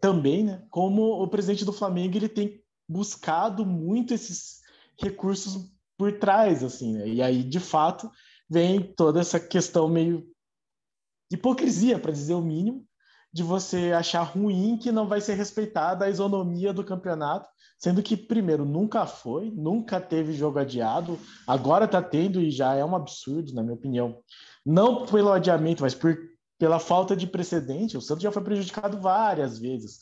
também, 0.00 0.44
né? 0.44 0.64
Como 0.70 1.22
o 1.22 1.28
presidente 1.28 1.64
do 1.64 1.74
Flamengo 1.74 2.16
ele 2.16 2.28
tem 2.28 2.62
buscado 2.88 3.66
muito 3.66 4.14
esses 4.14 4.60
recursos 4.98 5.70
por 5.98 6.18
trás, 6.18 6.64
assim, 6.64 6.94
né? 6.94 7.06
E 7.06 7.20
aí, 7.20 7.42
de 7.42 7.60
fato, 7.60 8.10
vem 8.48 8.82
toda 8.82 9.20
essa 9.20 9.38
questão 9.38 9.88
meio 9.88 10.26
hipocrisia, 11.30 11.98
para 11.98 12.12
dizer 12.12 12.32
o 12.32 12.40
mínimo, 12.40 12.87
de 13.32 13.42
você 13.42 13.92
achar 13.92 14.22
ruim 14.22 14.78
que 14.78 14.90
não 14.90 15.06
vai 15.06 15.20
ser 15.20 15.34
respeitada 15.34 16.04
a 16.04 16.10
isonomia 16.10 16.72
do 16.72 16.84
campeonato, 16.84 17.48
sendo 17.78 18.02
que, 18.02 18.16
primeiro, 18.16 18.64
nunca 18.64 19.06
foi, 19.06 19.50
nunca 19.50 20.00
teve 20.00 20.32
jogo 20.32 20.58
adiado, 20.58 21.18
agora 21.46 21.84
está 21.84 22.02
tendo 22.02 22.40
e 22.40 22.50
já 22.50 22.74
é 22.74 22.84
um 22.84 22.96
absurdo, 22.96 23.54
na 23.54 23.62
minha 23.62 23.74
opinião. 23.74 24.18
Não 24.64 25.06
pelo 25.06 25.30
adiamento, 25.30 25.82
mas 25.82 25.94
por, 25.94 26.16
pela 26.58 26.78
falta 26.78 27.16
de 27.16 27.26
precedente. 27.26 27.96
O 27.96 28.00
Santos 28.00 28.22
já 28.22 28.32
foi 28.32 28.42
prejudicado 28.42 29.00
várias 29.00 29.58
vezes. 29.58 30.00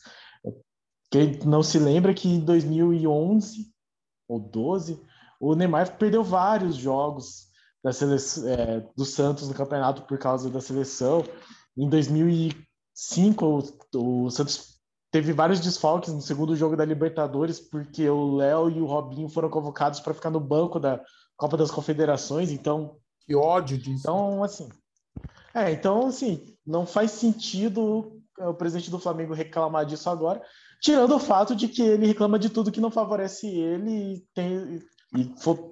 Quem 1.11 1.39
não 1.45 1.63
se 1.63 1.79
lembra 1.79 2.13
que 2.13 2.27
em 2.27 2.39
2011 2.39 3.71
ou 4.27 4.39
12, 4.39 5.01
o 5.39 5.55
Neymar 5.55 5.97
perdeu 5.97 6.23
vários 6.23 6.75
jogos 6.75 7.47
da 7.83 7.93
seleção, 7.93 8.47
é, 8.49 8.85
do 8.95 9.05
Santos 9.05 9.47
no 9.47 9.53
campeonato 9.53 10.01
por 10.01 10.17
causa 10.17 10.49
da 10.49 10.59
seleção. 10.59 11.23
Em 11.77 11.87
2005, 12.97 13.45
o, 13.93 14.25
o 14.25 14.31
Santos 14.31 14.79
teve 15.11 15.31
vários 15.31 15.59
desfalques 15.59 16.11
no 16.11 16.21
segundo 16.21 16.55
jogo 16.55 16.75
da 16.75 16.83
Libertadores, 16.83 17.59
porque 17.59 18.09
o 18.09 18.35
Léo 18.35 18.69
e 18.69 18.81
o 18.81 18.85
Robinho 18.85 19.29
foram 19.29 19.49
convocados 19.49 19.99
para 19.99 20.13
ficar 20.13 20.31
no 20.31 20.39
banco 20.39 20.79
da 20.79 21.01
Copa 21.35 21.55
das 21.55 21.69
Confederações. 21.69 22.51
Então, 22.51 22.97
que 23.21 23.35
ódio 23.35 23.77
disso. 23.77 24.01
Então, 24.01 24.43
assim, 24.43 24.67
é, 25.53 25.71
então, 25.71 26.07
assim, 26.07 26.55
não 26.65 26.85
faz 26.85 27.11
sentido 27.11 28.21
o 28.37 28.53
presidente 28.53 28.91
do 28.91 28.99
Flamengo 28.99 29.33
reclamar 29.33 29.85
disso 29.85 30.09
agora, 30.09 30.41
tirando 30.81 31.15
o 31.15 31.19
fato 31.19 31.55
de 31.55 31.67
que 31.67 31.81
ele 31.81 32.05
reclama 32.05 32.37
de 32.37 32.49
tudo 32.49 32.71
que 32.71 32.81
não 32.81 32.91
favorece 32.91 33.47
ele 33.47 34.15
e, 34.15 34.25
tem, 34.33 34.81
e 35.15 35.33
for, 35.39 35.71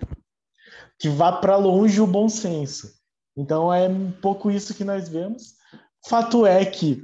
que 0.97 1.09
vá 1.09 1.31
para 1.31 1.57
longe 1.57 2.01
o 2.01 2.07
bom 2.07 2.27
senso. 2.27 2.91
Então 3.37 3.71
é 3.71 3.87
um 3.87 4.11
pouco 4.11 4.49
isso 4.49 4.73
que 4.73 4.83
nós 4.83 5.09
vemos. 5.09 5.53
Fato 6.07 6.45
é 6.45 6.65
que, 6.65 7.03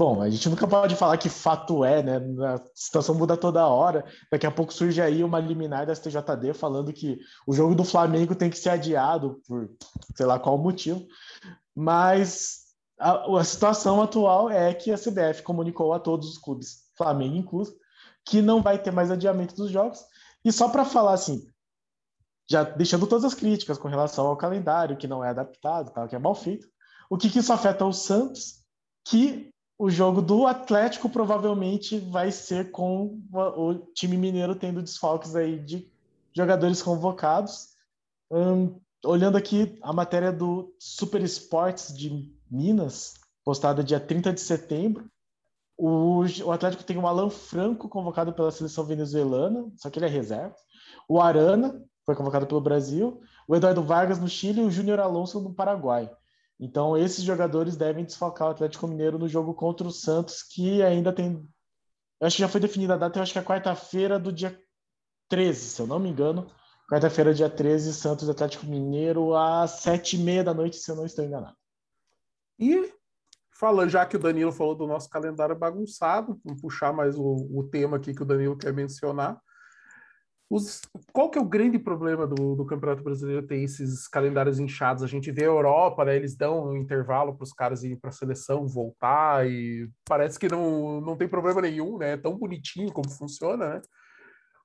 bom, 0.00 0.22
a 0.22 0.30
gente 0.30 0.48
nunca 0.48 0.66
pode 0.66 0.96
falar 0.96 1.18
que 1.18 1.28
fato 1.28 1.84
é, 1.84 2.02
né? 2.02 2.16
A 2.46 2.58
situação 2.74 3.14
muda 3.14 3.36
toda 3.36 3.68
hora. 3.68 4.02
Daqui 4.32 4.46
a 4.46 4.50
pouco 4.50 4.72
surge 4.72 4.98
aí 4.98 5.22
uma 5.22 5.38
liminar 5.38 5.84
da 5.84 5.94
STJD 5.94 6.54
falando 6.54 6.90
que 6.90 7.18
o 7.46 7.52
jogo 7.52 7.74
do 7.74 7.84
Flamengo 7.84 8.34
tem 8.34 8.48
que 8.48 8.56
ser 8.56 8.70
adiado 8.70 9.42
por 9.46 9.68
sei 10.16 10.24
lá 10.24 10.38
qual 10.38 10.56
motivo. 10.56 11.06
Mas 11.76 12.60
a, 12.98 13.40
a 13.40 13.44
situação 13.44 14.00
atual 14.00 14.48
é 14.48 14.72
que 14.72 14.90
a 14.90 14.96
CBF 14.96 15.42
comunicou 15.42 15.92
a 15.92 16.00
todos 16.00 16.30
os 16.30 16.38
clubes, 16.38 16.78
Flamengo 16.96 17.36
incluso, 17.36 17.76
que 18.24 18.40
não 18.40 18.62
vai 18.62 18.78
ter 18.78 18.90
mais 18.90 19.10
adiamento 19.10 19.54
dos 19.54 19.70
jogos. 19.70 20.02
E 20.42 20.50
só 20.50 20.70
para 20.70 20.86
falar 20.86 21.12
assim, 21.12 21.46
já 22.48 22.62
deixando 22.62 23.06
todas 23.06 23.26
as 23.26 23.34
críticas 23.34 23.76
com 23.76 23.88
relação 23.88 24.26
ao 24.28 24.36
calendário, 24.38 24.96
que 24.96 25.06
não 25.06 25.22
é 25.22 25.28
adaptado, 25.28 25.92
tal, 25.92 26.08
que 26.08 26.16
é 26.16 26.18
mal 26.18 26.34
feito. 26.34 26.66
O 27.10 27.18
que, 27.18 27.28
que 27.28 27.40
isso 27.40 27.52
afeta 27.52 27.84
o 27.84 27.92
Santos? 27.92 28.64
Que 29.04 29.52
o 29.80 29.88
jogo 29.88 30.20
do 30.20 30.46
Atlético 30.46 31.08
provavelmente 31.08 31.98
vai 31.98 32.30
ser 32.30 32.70
com 32.70 33.18
o 33.32 33.74
time 33.94 34.18
mineiro 34.18 34.54
tendo 34.54 34.82
desfalques 34.82 35.34
aí 35.34 35.58
de 35.58 35.90
jogadores 36.36 36.82
convocados. 36.82 37.68
Olhando 39.02 39.38
aqui 39.38 39.78
a 39.80 39.90
matéria 39.90 40.30
do 40.30 40.70
Super 40.78 41.22
Esportes 41.22 41.96
de 41.96 42.30
Minas, 42.50 43.14
postada 43.42 43.82
dia 43.82 43.98
30 43.98 44.34
de 44.34 44.42
setembro, 44.42 45.10
o, 45.78 46.26
o 46.44 46.52
Atlético 46.52 46.84
tem 46.84 46.98
o 46.98 47.06
Alan 47.06 47.30
Franco 47.30 47.88
convocado 47.88 48.34
pela 48.34 48.50
seleção 48.50 48.84
venezuelana, 48.84 49.66
só 49.76 49.88
que 49.88 49.98
ele 49.98 50.04
é 50.04 50.10
reserva. 50.10 50.54
O 51.08 51.22
Arana, 51.22 51.82
foi 52.04 52.14
convocado 52.14 52.46
pelo 52.46 52.60
Brasil, 52.60 53.22
o 53.48 53.56
Eduardo 53.56 53.82
Vargas 53.82 54.20
no 54.20 54.28
Chile 54.28 54.60
e 54.60 54.64
o 54.64 54.70
Júnior 54.70 55.00
Alonso 55.00 55.40
no 55.40 55.54
Paraguai. 55.54 56.14
Então, 56.60 56.94
esses 56.94 57.24
jogadores 57.24 57.74
devem 57.74 58.04
desfalcar 58.04 58.48
o 58.48 58.50
Atlético 58.50 58.86
Mineiro 58.86 59.18
no 59.18 59.26
jogo 59.26 59.54
contra 59.54 59.88
o 59.88 59.90
Santos, 59.90 60.42
que 60.42 60.82
ainda 60.82 61.10
tem. 61.10 61.48
Eu 62.20 62.26
acho 62.26 62.36
que 62.36 62.42
já 62.42 62.48
foi 62.48 62.60
definida 62.60 62.94
a 62.94 62.98
data, 62.98 63.18
eu 63.18 63.22
acho 63.22 63.32
que 63.32 63.38
é 63.38 63.42
quarta-feira 63.42 64.18
do 64.18 64.30
dia 64.30 64.60
13, 65.30 65.58
se 65.58 65.80
eu 65.80 65.86
não 65.86 65.98
me 65.98 66.10
engano. 66.10 66.46
Quarta-feira, 66.90 67.32
dia 67.32 67.48
13, 67.48 67.94
Santos 67.94 68.28
Atlético 68.28 68.66
Mineiro, 68.66 69.34
às 69.34 69.70
sete 69.70 70.16
e 70.16 70.18
meia 70.18 70.44
da 70.44 70.52
noite, 70.52 70.76
se 70.76 70.90
eu 70.90 70.96
não 70.96 71.06
estou 71.06 71.24
enganado. 71.24 71.56
E 72.58 72.92
falando, 73.58 73.88
já 73.88 74.04
que 74.04 74.16
o 74.16 74.18
Danilo 74.18 74.52
falou 74.52 74.74
do 74.74 74.86
nosso 74.86 75.08
calendário 75.08 75.56
bagunçado, 75.56 76.38
vamos 76.44 76.60
puxar 76.60 76.92
mais 76.92 77.16
o, 77.16 77.48
o 77.54 77.64
tema 77.70 77.96
aqui 77.96 78.12
que 78.12 78.22
o 78.22 78.26
Danilo 78.26 78.58
quer 78.58 78.74
mencionar. 78.74 79.40
Os, 80.50 80.82
qual 81.12 81.30
que 81.30 81.38
é 81.38 81.40
o 81.40 81.48
grande 81.48 81.78
problema 81.78 82.26
do, 82.26 82.56
do 82.56 82.66
Campeonato 82.66 83.04
Brasileiro 83.04 83.46
ter 83.46 83.58
esses 83.58 84.08
calendários 84.08 84.58
inchados? 84.58 85.04
A 85.04 85.06
gente 85.06 85.30
vê 85.30 85.44
a 85.44 85.46
Europa, 85.46 86.04
né, 86.04 86.16
eles 86.16 86.34
dão 86.34 86.70
um 86.70 86.76
intervalo 86.76 87.36
para 87.36 87.44
os 87.44 87.52
caras 87.52 87.84
irem 87.84 87.96
para 87.96 88.10
a 88.10 88.12
seleção, 88.12 88.66
voltar, 88.66 89.48
e 89.48 89.88
parece 90.04 90.40
que 90.40 90.48
não, 90.48 91.00
não 91.00 91.16
tem 91.16 91.28
problema 91.28 91.60
nenhum, 91.60 91.98
né? 91.98 92.14
É 92.14 92.16
tão 92.16 92.36
bonitinho 92.36 92.92
como 92.92 93.08
funciona, 93.08 93.74
né? 93.74 93.82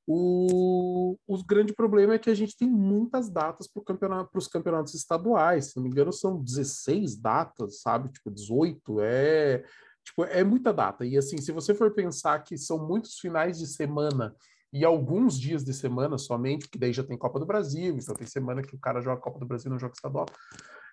O, 0.07 1.17
o 1.27 1.43
grande 1.45 1.71
problema 1.71 2.15
é 2.15 2.19
que 2.19 2.31
a 2.31 2.35
gente 2.35 2.57
tem 2.57 2.67
muitas 2.67 3.29
datas 3.29 3.67
para 3.67 3.83
campeonato, 3.83 4.35
os 4.35 4.47
campeonatos 4.47 4.95
estaduais. 4.95 5.65
Se 5.65 5.75
não 5.75 5.83
me 5.83 5.89
engano, 5.89 6.11
são 6.11 6.41
16 6.41 7.15
datas, 7.15 7.81
sabe? 7.81 8.09
Tipo, 8.09 8.31
18. 8.31 9.01
É, 9.01 9.63
tipo, 10.03 10.23
é 10.25 10.43
muita 10.43 10.73
data. 10.73 11.05
E 11.05 11.15
assim, 11.15 11.37
se 11.37 11.51
você 11.51 11.75
for 11.75 11.91
pensar 11.91 12.39
que 12.43 12.57
são 12.57 12.87
muitos 12.87 13.19
finais 13.19 13.59
de 13.59 13.67
semana 13.67 14.35
e 14.71 14.83
alguns 14.83 15.39
dias 15.39 15.63
de 15.63 15.73
semana 15.73 16.17
somente, 16.17 16.69
que 16.69 16.77
daí 16.77 16.91
já 16.91 17.03
tem 17.03 17.17
Copa 17.17 17.39
do 17.39 17.45
Brasil, 17.45 17.95
então 17.97 18.15
tem 18.15 18.27
semana 18.27 18.61
que 18.61 18.75
o 18.75 18.79
cara 18.79 19.01
joga 19.01 19.21
Copa 19.21 19.39
do 19.39 19.45
Brasil 19.45 19.71
não 19.71 19.79
joga 19.79 19.93
estadual. 19.93 20.25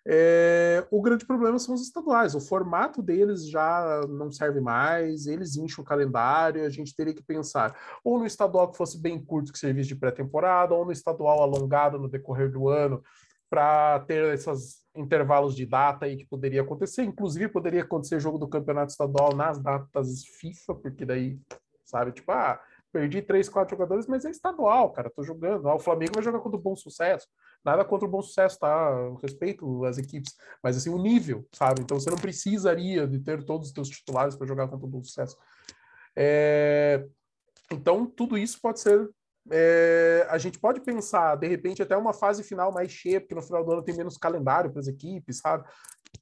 É, 0.05 0.85
o 0.91 1.01
grande 1.01 1.25
problema 1.25 1.59
são 1.59 1.75
os 1.75 1.83
estaduais. 1.83 2.35
O 2.35 2.41
formato 2.41 3.01
deles 3.01 3.49
já 3.49 4.01
não 4.09 4.31
serve 4.31 4.61
mais, 4.61 5.27
eles 5.27 5.57
enchem 5.57 5.83
o 5.83 5.87
calendário, 5.87 6.65
a 6.65 6.71
gente 6.71 6.95
teria 6.95 7.15
que 7.15 7.23
pensar 7.23 7.77
ou 8.05 8.19
no 8.19 8.27
estadual 8.27 8.71
que 8.71 8.77
fosse 8.77 9.01
bem 9.01 9.23
curto, 9.23 9.53
que 9.53 9.59
serviço 9.59 9.89
de 9.89 9.97
pré-temporada, 9.97 10.75
ou 10.75 10.85
no 10.85 10.93
estadual 10.93 11.43
alongado 11.43 11.99
no 11.99 12.09
decorrer 12.09 12.51
do 12.51 12.69
ano, 12.69 13.03
para 13.49 14.01
ter 14.01 14.33
esses 14.35 14.83
intervalos 14.95 15.55
de 15.55 15.67
data 15.67 16.07
aí 16.07 16.17
que 16.17 16.27
poderia 16.27 16.63
acontecer. 16.63 17.03
Inclusive, 17.05 17.49
poderia 17.49 17.83
acontecer 17.83 18.21
jogo 18.21 18.39
do 18.39 18.49
campeonato 18.49 18.91
estadual 18.91 19.35
nas 19.35 19.59
datas 19.59 20.25
FIFA, 20.25 20.75
porque 20.75 21.05
daí, 21.05 21.39
sabe, 21.85 22.13
tipo, 22.13 22.33
ah 22.33 22.61
Perdi 22.93 23.23
três, 23.23 23.49
quatro 23.49 23.75
jogadores, 23.75 24.07
mas 24.07 24.27
é 24.27 24.31
estadual, 24.31 24.93
cara. 24.93 25.09
Tô 25.09 25.23
jogando. 25.23 25.67
Ah, 25.67 25.75
o 25.75 25.79
Flamengo 25.79 26.13
vai 26.15 26.23
jogar 26.23 26.41
contra 26.41 26.59
o 26.59 26.63
Bom 26.63 26.77
Sucesso. 26.77 27.27
Nada 27.65 27.85
contra 27.87 28.07
o 28.07 28.11
Bom 28.11 28.21
Sucesso, 28.21 28.59
tá? 28.59 28.91
Eu 28.91 29.15
respeito 29.15 29.85
as 29.87 29.97
equipes, 29.97 30.37
mas 30.63 30.77
assim, 30.77 30.91
o 30.91 30.99
nível, 30.99 31.49
sabe? 31.53 31.81
Então 31.81 31.99
você 31.99 32.11
não 32.11 32.19
precisaria 32.19 33.09
de 33.09 33.19
ter 33.19 33.43
todos 33.45 33.69
os 33.69 33.73
teus 33.73 33.89
titulares 33.89 34.37
para 34.37 34.47
jogar 34.47 34.69
contra 34.69 34.87
o 34.87 34.91
Bom 34.91 35.03
Sucesso. 35.03 35.39
É... 36.15 37.07
Então, 37.71 38.05
tudo 38.05 38.37
isso 38.37 38.61
pode 38.61 38.81
ser. 38.81 39.09
É... 39.51 40.27
A 40.29 40.37
gente 40.37 40.59
pode 40.59 40.83
pensar, 40.83 41.37
de 41.37 41.49
repente, 41.49 41.83
até 41.83 41.97
uma 41.97 42.13
fase 42.13 42.43
final 42.43 42.71
mais 42.71 42.93
cheia, 42.93 43.23
porque 43.23 43.35
no 43.35 43.41
final 43.41 43.65
do 43.65 43.73
ano 43.73 43.83
tem 43.83 43.97
menos 43.97 44.19
calendário 44.19 44.71
para 44.71 44.81
as 44.81 44.87
equipes, 44.87 45.39
sabe? 45.39 45.67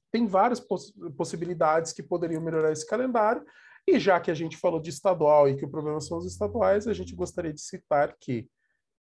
Tem 0.09 0.25
várias 0.25 0.61
poss 0.61 0.93
possibilidades 1.17 1.91
que 1.91 2.01
poderiam 2.01 2.41
melhorar 2.41 2.71
esse 2.71 2.87
calendário. 2.87 3.45
E 3.87 3.99
já 3.99 4.19
que 4.19 4.31
a 4.31 4.33
gente 4.33 4.57
falou 4.57 4.79
de 4.79 4.89
estadual 4.89 5.49
e 5.49 5.55
que 5.55 5.65
o 5.65 5.69
problema 5.69 5.99
são 5.99 6.17
os 6.17 6.25
estaduais, 6.25 6.87
a 6.87 6.93
gente 6.93 7.15
gostaria 7.15 7.53
de 7.53 7.61
citar 7.61 8.15
que 8.19 8.49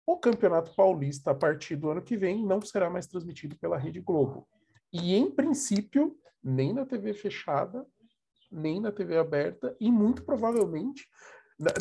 o 0.07 0.17
Campeonato 0.17 0.75
Paulista, 0.75 1.31
a 1.31 1.35
partir 1.35 1.77
do 1.77 1.91
ano 1.91 2.03
que 2.03 2.17
vem, 2.17 2.45
não 2.45 2.61
será 2.61 2.91
mais 2.91 3.07
transmitido 3.07 3.57
pela 3.57 3.79
Rede 3.79 4.01
Globo. 4.01 4.49
E, 4.93 5.15
em 5.15 5.31
princípio, 5.31 6.17
nem 6.43 6.73
na 6.73 6.85
TV 6.85 7.15
fechada, 7.15 7.87
nem 8.51 8.81
na 8.81 8.91
TV 8.91 9.17
aberta, 9.19 9.77
e 9.79 9.91
muito 9.93 10.25
provavelmente 10.25 11.07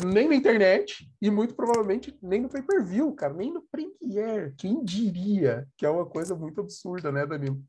nem 0.04 0.28
na 0.28 0.34
internet, 0.34 1.10
e 1.22 1.30
muito 1.30 1.54
provavelmente 1.54 2.16
nem 2.22 2.42
no 2.42 2.50
pay-per-view, 2.50 3.14
cara, 3.14 3.32
nem 3.32 3.50
no 3.50 3.62
Premiere. 3.62 4.54
Quem 4.56 4.84
diria 4.84 5.66
que 5.76 5.86
é 5.86 5.90
uma 5.90 6.04
coisa 6.04 6.34
muito 6.34 6.60
absurda, 6.60 7.10
né, 7.10 7.26
Danilo? 7.26 7.62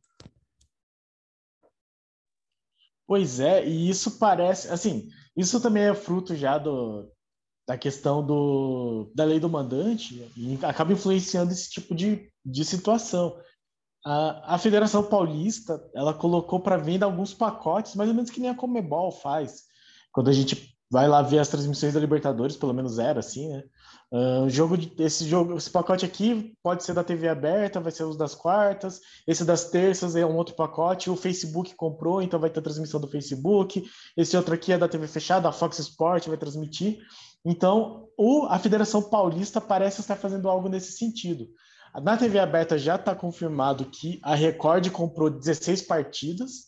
Pois 3.11 3.41
é, 3.41 3.67
e 3.67 3.89
isso 3.89 4.17
parece, 4.17 4.69
assim, 4.69 5.09
isso 5.35 5.59
também 5.59 5.83
é 5.83 5.93
fruto 5.93 6.33
já 6.33 6.57
do, 6.57 7.11
da 7.67 7.77
questão 7.77 8.25
do, 8.25 9.11
da 9.13 9.25
lei 9.25 9.37
do 9.37 9.49
mandante 9.49 10.31
e 10.37 10.57
acaba 10.63 10.93
influenciando 10.93 11.51
esse 11.51 11.69
tipo 11.69 11.93
de, 11.93 12.31
de 12.45 12.63
situação. 12.63 13.37
A, 14.05 14.55
a 14.55 14.57
Federação 14.57 15.03
Paulista 15.03 15.85
ela 15.93 16.13
colocou 16.13 16.61
para 16.61 16.77
venda 16.77 17.05
alguns 17.05 17.33
pacotes, 17.33 17.95
mais 17.95 18.09
ou 18.09 18.15
menos 18.15 18.31
que 18.31 18.39
nem 18.39 18.49
a 18.49 18.55
Comebol 18.55 19.11
faz. 19.11 19.63
Quando 20.13 20.29
a 20.29 20.33
gente 20.33 20.70
vai 20.91 21.07
lá 21.07 21.21
ver 21.21 21.39
as 21.39 21.47
transmissões 21.47 21.93
da 21.93 22.01
Libertadores, 22.01 22.57
pelo 22.57 22.73
menos 22.73 22.99
era 22.99 23.21
assim, 23.21 23.47
né? 23.47 23.63
Uh, 24.11 24.49
jogo 24.49 24.77
de, 24.77 24.93
esse 25.01 25.23
jogo, 25.23 25.55
esse 25.55 25.69
pacote 25.69 26.05
aqui 26.05 26.53
pode 26.61 26.83
ser 26.83 26.93
da 26.93 27.01
TV 27.01 27.29
aberta, 27.29 27.79
vai 27.79 27.93
ser 27.93 28.03
os 28.03 28.17
das 28.17 28.35
quartas. 28.35 28.99
Esse 29.25 29.45
das 29.45 29.69
terças 29.69 30.17
é 30.17 30.25
um 30.25 30.35
outro 30.35 30.53
pacote. 30.53 31.09
O 31.09 31.15
Facebook 31.15 31.73
comprou, 31.75 32.21
então 32.21 32.37
vai 32.37 32.49
ter 32.49 32.61
transmissão 32.61 32.99
do 32.99 33.07
Facebook. 33.07 33.89
Esse 34.17 34.35
outro 34.35 34.53
aqui 34.53 34.73
é 34.73 34.77
da 34.77 34.89
TV 34.89 35.07
fechada, 35.07 35.47
a 35.47 35.53
Fox 35.53 35.79
Sport 35.79 36.27
vai 36.27 36.35
transmitir. 36.35 36.99
Então, 37.45 38.09
o, 38.17 38.47
a 38.47 38.59
Federação 38.59 39.01
Paulista 39.01 39.61
parece 39.61 40.01
estar 40.01 40.17
fazendo 40.17 40.49
algo 40.49 40.67
nesse 40.67 40.91
sentido. 40.91 41.47
Na 42.03 42.17
TV 42.17 42.37
aberta 42.37 42.77
já 42.77 42.95
está 42.95 43.15
confirmado 43.15 43.85
que 43.85 44.19
a 44.21 44.35
Record 44.35 44.89
comprou 44.91 45.29
16 45.29 45.83
partidas, 45.83 46.65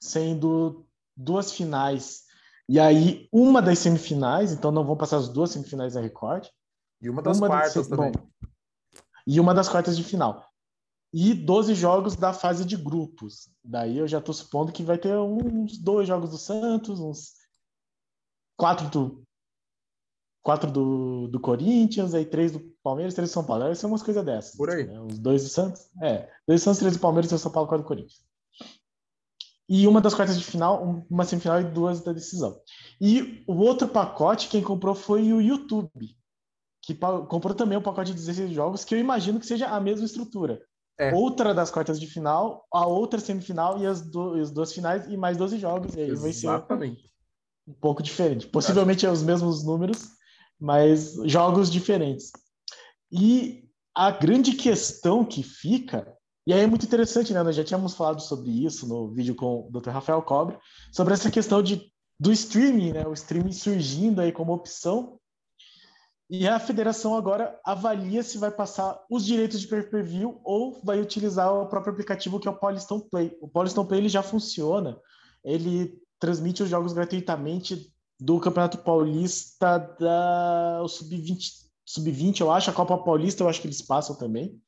sendo 0.00 0.86
duas 1.14 1.52
finais 1.52 2.27
e 2.68 2.78
aí 2.78 3.28
uma 3.32 3.62
das 3.62 3.78
semifinais, 3.78 4.52
então 4.52 4.70
não 4.70 4.84
vão 4.84 4.96
passar 4.96 5.16
as 5.16 5.28
duas 5.28 5.50
semifinais 5.50 5.94
da 5.94 6.00
Record. 6.00 6.46
E 7.00 7.08
uma 7.08 7.22
das 7.22 7.38
uma 7.38 7.46
quartas 7.46 7.74
das, 7.74 7.88
também. 7.88 8.12
Bom, 8.12 8.28
e 9.26 9.40
uma 9.40 9.54
das 9.54 9.68
quartas 9.68 9.96
de 9.96 10.02
final. 10.02 10.46
E 11.12 11.32
12 11.32 11.74
jogos 11.74 12.16
da 12.16 12.32
fase 12.32 12.64
de 12.64 12.76
grupos. 12.76 13.48
Daí 13.64 13.96
eu 13.96 14.06
já 14.06 14.18
estou 14.18 14.34
supondo 14.34 14.72
que 14.72 14.82
vai 14.82 14.98
ter 14.98 15.16
uns 15.16 15.78
dois 15.78 16.06
jogos 16.06 16.30
do 16.30 16.36
Santos, 16.36 17.00
uns 17.00 17.34
quatro 18.56 18.90
do 18.90 19.22
quatro 20.42 20.70
do, 20.70 21.28
do 21.28 21.38
Corinthians, 21.40 22.14
aí 22.14 22.24
três 22.24 22.52
do 22.52 22.60
Palmeiras, 22.82 23.14
três 23.14 23.30
do 23.30 23.32
São 23.34 23.44
Paulo. 23.44 23.64
Deve 23.64 23.76
ser 23.76 23.86
umas 23.86 24.02
coisas 24.02 24.24
dessas. 24.24 24.56
Por 24.56 24.70
aí. 24.70 24.86
Né? 24.86 25.00
Os 25.00 25.18
dois 25.18 25.42
do 25.42 25.48
Santos. 25.48 25.90
É, 26.02 26.30
dois 26.46 26.60
do 26.60 26.64
Santos, 26.64 26.78
três 26.80 26.96
do 26.96 27.00
Palmeiras, 27.00 27.28
três 27.28 27.40
do 27.40 27.42
São 27.42 27.52
Paulo, 27.52 27.68
quatro 27.68 27.84
do 27.84 27.88
Corinthians. 27.88 28.22
E 29.68 29.86
uma 29.86 30.00
das 30.00 30.14
quartas 30.14 30.38
de 30.38 30.44
final, 30.44 31.04
uma 31.10 31.24
semifinal 31.24 31.60
e 31.60 31.64
duas 31.64 32.00
da 32.00 32.12
decisão. 32.12 32.58
E 33.00 33.44
o 33.46 33.54
outro 33.54 33.86
pacote, 33.86 34.48
quem 34.48 34.62
comprou 34.62 34.94
foi 34.94 35.32
o 35.32 35.42
YouTube, 35.42 36.16
que 36.82 36.94
comprou 36.94 37.54
também 37.54 37.76
um 37.76 37.82
pacote 37.82 38.12
de 38.12 38.16
16 38.16 38.50
jogos, 38.50 38.84
que 38.84 38.94
eu 38.94 38.98
imagino 38.98 39.38
que 39.38 39.46
seja 39.46 39.68
a 39.68 39.78
mesma 39.78 40.06
estrutura. 40.06 40.62
É. 40.98 41.14
Outra 41.14 41.54
das 41.54 41.70
quartas 41.70 42.00
de 42.00 42.06
final, 42.06 42.66
a 42.72 42.86
outra 42.86 43.20
semifinal 43.20 43.78
e 43.78 43.86
as, 43.86 44.00
do, 44.00 44.40
as 44.40 44.50
duas 44.50 44.72
finais 44.72 45.06
e 45.06 45.16
mais 45.16 45.36
12 45.36 45.58
jogos. 45.58 45.94
E 45.94 46.00
aí 46.00 46.10
Exatamente. 46.10 46.96
vai 46.96 46.96
ser 46.96 47.08
um 47.68 47.74
pouco 47.74 48.02
diferente. 48.02 48.46
Possivelmente 48.46 49.06
é 49.06 49.10
os 49.10 49.22
mesmos 49.22 49.64
números, 49.64 50.08
mas 50.58 51.14
jogos 51.24 51.70
diferentes. 51.70 52.32
E 53.12 53.68
a 53.94 54.10
grande 54.10 54.52
questão 54.52 55.24
que 55.24 55.42
fica, 55.42 56.16
e 56.48 56.52
aí 56.54 56.62
é 56.62 56.66
muito 56.66 56.86
interessante, 56.86 57.34
né? 57.34 57.42
Nós 57.42 57.54
já 57.54 57.62
tínhamos 57.62 57.92
falado 57.92 58.22
sobre 58.22 58.64
isso 58.64 58.88
no 58.88 59.10
vídeo 59.10 59.34
com 59.34 59.68
o 59.68 59.70
Dr. 59.70 59.90
Rafael 59.90 60.22
Cobre, 60.22 60.56
sobre 60.90 61.12
essa 61.12 61.30
questão 61.30 61.62
de, 61.62 61.92
do 62.18 62.32
streaming, 62.32 62.92
né? 62.92 63.06
O 63.06 63.12
streaming 63.12 63.52
surgindo 63.52 64.22
aí 64.22 64.32
como 64.32 64.54
opção. 64.54 65.20
E 66.30 66.48
a 66.48 66.58
federação 66.58 67.14
agora 67.14 67.60
avalia 67.62 68.22
se 68.22 68.38
vai 68.38 68.50
passar 68.50 68.98
os 69.10 69.26
direitos 69.26 69.60
de 69.60 69.68
pay-per-view 69.68 70.40
ou 70.42 70.80
vai 70.82 70.98
utilizar 71.02 71.52
o 71.52 71.66
próprio 71.66 71.92
aplicativo 71.92 72.40
que 72.40 72.48
é 72.48 72.50
o 72.50 72.58
Polystone 72.58 73.04
Play. 73.10 73.36
O 73.42 73.48
Polystone 73.48 73.86
Play 73.86 74.00
ele 74.00 74.08
já 74.08 74.22
funciona, 74.22 74.98
ele 75.44 76.00
transmite 76.18 76.62
os 76.62 76.70
jogos 76.70 76.94
gratuitamente 76.94 77.92
do 78.18 78.40
Campeonato 78.40 78.78
Paulista 78.78 79.76
da 80.00 80.82
Sub-20, 80.88 81.68
Sub-20, 81.84 82.40
eu 82.40 82.50
acho, 82.50 82.70
a 82.70 82.72
Copa 82.72 82.96
Paulista, 82.96 83.42
eu 83.42 83.50
acho 83.50 83.60
que 83.60 83.66
eles 83.66 83.82
passam 83.82 84.16
também. 84.16 84.58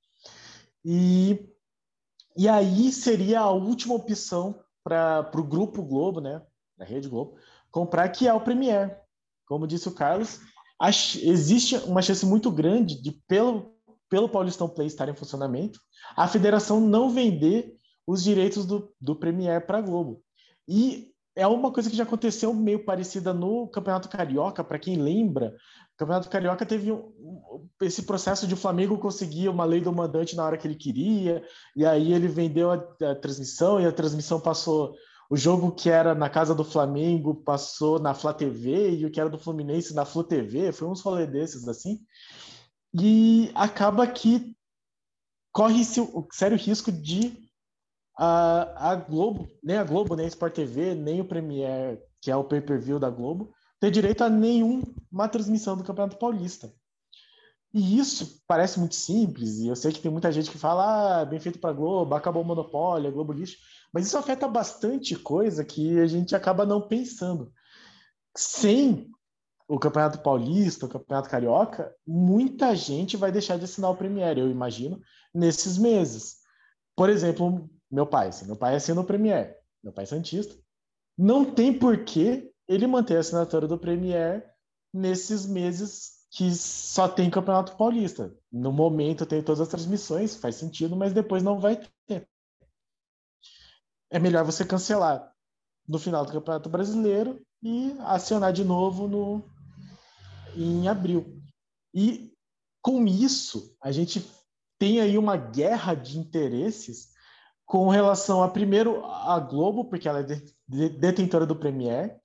E, 0.84 1.49
e 2.40 2.48
aí 2.48 2.90
seria 2.90 3.40
a 3.40 3.50
última 3.50 3.94
opção 3.94 4.58
para 4.82 5.30
o 5.34 5.42
Grupo 5.42 5.82
Globo, 5.82 6.22
né, 6.22 6.40
da 6.74 6.86
Rede 6.86 7.06
Globo, 7.06 7.36
comprar, 7.70 8.08
que 8.08 8.26
é 8.26 8.32
o 8.32 8.40
Premier. 8.40 8.98
Como 9.44 9.66
disse 9.66 9.88
o 9.88 9.94
Carlos, 9.94 10.40
existe 11.22 11.76
uma 11.80 12.00
chance 12.00 12.24
muito 12.24 12.50
grande 12.50 12.98
de, 13.02 13.12
pelo, 13.28 13.76
pelo 14.08 14.26
Paulistão 14.26 14.70
Play 14.70 14.86
estar 14.86 15.06
em 15.06 15.14
funcionamento, 15.14 15.78
a 16.16 16.26
federação 16.26 16.80
não 16.80 17.10
vender 17.10 17.76
os 18.06 18.24
direitos 18.24 18.64
do, 18.64 18.90
do 18.98 19.14
Premier 19.14 19.66
para 19.66 19.76
a 19.76 19.82
Globo. 19.82 20.22
E 20.66 21.12
é 21.36 21.46
uma 21.46 21.70
coisa 21.70 21.90
que 21.90 21.96
já 21.96 22.04
aconteceu 22.04 22.54
meio 22.54 22.86
parecida 22.86 23.34
no 23.34 23.68
Campeonato 23.68 24.08
Carioca, 24.08 24.64
para 24.64 24.78
quem 24.78 24.96
lembra. 24.96 25.54
O 25.94 25.98
Campeonato 25.98 26.30
Carioca 26.30 26.64
teve 26.64 26.90
um, 26.90 27.59
esse 27.80 28.02
processo 28.02 28.46
de 28.46 28.56
Flamengo 28.56 28.98
conseguir 28.98 29.48
uma 29.48 29.64
lei 29.64 29.80
do 29.80 29.92
mandante 29.92 30.36
na 30.36 30.44
hora 30.44 30.56
que 30.58 30.66
ele 30.66 30.74
queria, 30.74 31.42
e 31.74 31.84
aí 31.84 32.12
ele 32.12 32.28
vendeu 32.28 32.70
a, 32.70 32.74
a 33.10 33.14
transmissão, 33.14 33.80
e 33.80 33.86
a 33.86 33.92
transmissão 33.92 34.40
passou. 34.40 34.94
O 35.30 35.36
jogo 35.36 35.72
que 35.72 35.88
era 35.88 36.14
na 36.14 36.28
casa 36.28 36.54
do 36.54 36.64
Flamengo 36.64 37.34
passou 37.34 37.98
na 37.98 38.14
Flá 38.14 38.34
TV, 38.34 38.96
e 38.96 39.06
o 39.06 39.10
que 39.10 39.20
era 39.20 39.30
do 39.30 39.38
Fluminense 39.38 39.94
na 39.94 40.04
Flu 40.04 40.24
TV, 40.24 40.72
foi 40.72 40.88
uns 40.88 41.00
rolê 41.00 41.26
desses 41.26 41.68
assim. 41.68 42.00
E 42.92 43.50
acaba 43.54 44.06
que 44.06 44.56
corre-se 45.52 46.00
o 46.00 46.26
sério 46.32 46.58
risco 46.58 46.90
de 46.90 47.48
a, 48.18 48.90
a 48.90 48.94
Globo, 48.96 49.48
nem 49.62 49.76
a 49.76 49.84
Globo, 49.84 50.14
nem 50.14 50.26
a 50.26 50.28
Sport 50.28 50.54
TV, 50.54 50.94
nem 50.94 51.20
o 51.20 51.24
Premier, 51.24 52.02
que 52.20 52.30
é 52.30 52.36
o 52.36 52.44
pay-per-view 52.44 52.98
da 52.98 53.08
Globo, 53.08 53.52
ter 53.80 53.90
direito 53.90 54.22
a 54.22 54.28
nenhuma 54.28 55.28
transmissão 55.30 55.76
do 55.76 55.84
Campeonato 55.84 56.18
Paulista. 56.18 56.70
E 57.72 57.98
isso 57.98 58.42
parece 58.48 58.80
muito 58.80 58.96
simples, 58.96 59.58
e 59.58 59.68
eu 59.68 59.76
sei 59.76 59.92
que 59.92 60.00
tem 60.00 60.10
muita 60.10 60.32
gente 60.32 60.50
que 60.50 60.58
fala, 60.58 61.20
ah, 61.20 61.24
bem 61.24 61.38
feito 61.38 61.60
para 61.60 61.72
Globo, 61.72 62.14
acabou 62.14 62.42
o 62.42 62.44
monopólio, 62.44 63.08
a 63.08 63.12
Globo 63.12 63.32
lixo, 63.32 63.58
mas 63.92 64.06
isso 64.06 64.18
afeta 64.18 64.48
bastante 64.48 65.14
coisa 65.14 65.64
que 65.64 66.00
a 66.00 66.06
gente 66.06 66.34
acaba 66.34 66.66
não 66.66 66.80
pensando. 66.80 67.52
Sem 68.36 69.08
o 69.68 69.78
Campeonato 69.78 70.18
Paulista, 70.18 70.86
o 70.86 70.88
Campeonato 70.88 71.30
Carioca, 71.30 71.94
muita 72.04 72.74
gente 72.74 73.16
vai 73.16 73.30
deixar 73.30 73.56
de 73.56 73.64
assinar 73.64 73.92
o 73.92 73.96
Premier, 73.96 74.36
eu 74.36 74.50
imagino, 74.50 75.00
nesses 75.32 75.78
meses. 75.78 76.38
Por 76.96 77.08
exemplo, 77.08 77.70
meu 77.88 78.04
pai, 78.04 78.28
assim, 78.28 78.46
meu 78.46 78.56
pai 78.56 78.74
assina 78.74 79.00
o 79.00 79.04
Premier, 79.04 79.56
meu 79.82 79.92
pai 79.92 80.02
é 80.02 80.06
santista. 80.08 80.56
Não 81.16 81.44
tem 81.44 81.72
porquê 81.78 82.50
ele 82.66 82.86
manter 82.88 83.16
a 83.16 83.20
assinatura 83.20 83.68
do 83.68 83.78
Premier 83.78 84.44
nesses 84.92 85.46
meses 85.46 86.19
que 86.30 86.54
só 86.54 87.08
tem 87.08 87.28
Campeonato 87.28 87.76
Paulista. 87.76 88.32
No 88.50 88.72
momento 88.72 89.26
tem 89.26 89.42
todas 89.42 89.60
as 89.60 89.68
transmissões, 89.68 90.36
faz 90.36 90.54
sentido, 90.54 90.96
mas 90.96 91.12
depois 91.12 91.42
não 91.42 91.58
vai 91.58 91.80
ter. 92.06 92.28
É 94.08 94.18
melhor 94.18 94.44
você 94.44 94.64
cancelar 94.64 95.32
no 95.86 95.98
final 95.98 96.24
do 96.24 96.32
Campeonato 96.32 96.68
Brasileiro 96.68 97.44
e 97.62 97.96
acionar 98.00 98.52
de 98.52 98.64
novo 98.64 99.08
no 99.08 99.44
em 100.56 100.88
abril. 100.88 101.40
E 101.92 102.32
com 102.82 103.06
isso, 103.06 103.76
a 103.80 103.92
gente 103.92 104.24
tem 104.78 105.00
aí 105.00 105.18
uma 105.18 105.36
guerra 105.36 105.94
de 105.94 106.18
interesses 106.18 107.10
com 107.66 107.88
relação 107.88 108.42
a, 108.42 108.48
primeiro, 108.48 109.04
a 109.04 109.38
Globo, 109.38 109.84
porque 109.84 110.08
ela 110.08 110.20
é 110.20 110.24
detentora 110.66 111.46
do 111.46 111.54
Premier, 111.54 112.19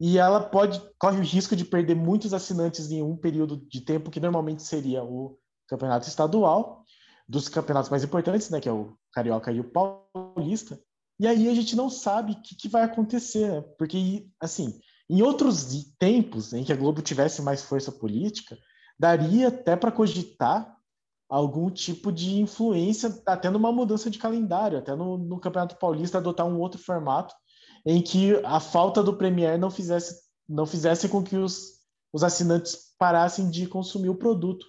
e 0.00 0.18
ela 0.18 0.40
pode 0.40 0.80
corre 0.98 1.18
o 1.18 1.24
risco 1.24 1.56
de 1.56 1.64
perder 1.64 1.96
muitos 1.96 2.32
assinantes 2.32 2.90
em 2.90 3.02
um 3.02 3.16
período 3.16 3.56
de 3.56 3.80
tempo 3.80 4.10
que 4.10 4.20
normalmente 4.20 4.62
seria 4.62 5.02
o 5.02 5.38
campeonato 5.66 6.08
estadual, 6.08 6.84
dos 7.28 7.48
campeonatos 7.48 7.90
mais 7.90 8.02
importantes, 8.02 8.48
né, 8.48 8.60
que 8.60 8.68
é 8.68 8.72
o 8.72 8.96
Carioca 9.12 9.52
e 9.52 9.60
o 9.60 9.64
Paulista. 9.64 10.80
E 11.20 11.26
aí 11.26 11.48
a 11.48 11.54
gente 11.54 11.74
não 11.74 11.90
sabe 11.90 12.32
o 12.32 12.42
que, 12.42 12.54
que 12.54 12.68
vai 12.68 12.82
acontecer, 12.82 13.50
né? 13.50 13.60
porque, 13.76 14.28
assim, 14.40 14.78
em 15.10 15.20
outros 15.20 15.92
tempos 15.98 16.52
em 16.52 16.62
que 16.62 16.72
a 16.72 16.76
Globo 16.76 17.02
tivesse 17.02 17.42
mais 17.42 17.62
força 17.62 17.90
política, 17.90 18.56
daria 18.98 19.48
até 19.48 19.74
para 19.74 19.90
cogitar 19.90 20.76
algum 21.28 21.70
tipo 21.70 22.10
de 22.10 22.40
influência, 22.40 23.20
até 23.26 23.50
numa 23.50 23.72
mudança 23.72 24.08
de 24.08 24.18
calendário, 24.18 24.78
até 24.78 24.94
no, 24.94 25.18
no, 25.18 25.38
Campeonato 25.38 25.76
Paulista 25.76 26.18
adotar 26.18 26.46
um 26.46 26.58
outro 26.58 26.80
formato 26.80 27.34
em 27.90 28.02
que 28.02 28.34
a 28.44 28.60
falta 28.60 29.02
do 29.02 29.16
Premier 29.16 29.58
não 29.58 29.70
fizesse, 29.70 30.20
não 30.46 30.66
fizesse 30.66 31.08
com 31.08 31.22
que 31.24 31.36
os, 31.36 31.80
os 32.12 32.22
assinantes 32.22 32.92
parassem 32.98 33.48
de 33.48 33.66
consumir 33.66 34.10
o 34.10 34.14
produto. 34.14 34.66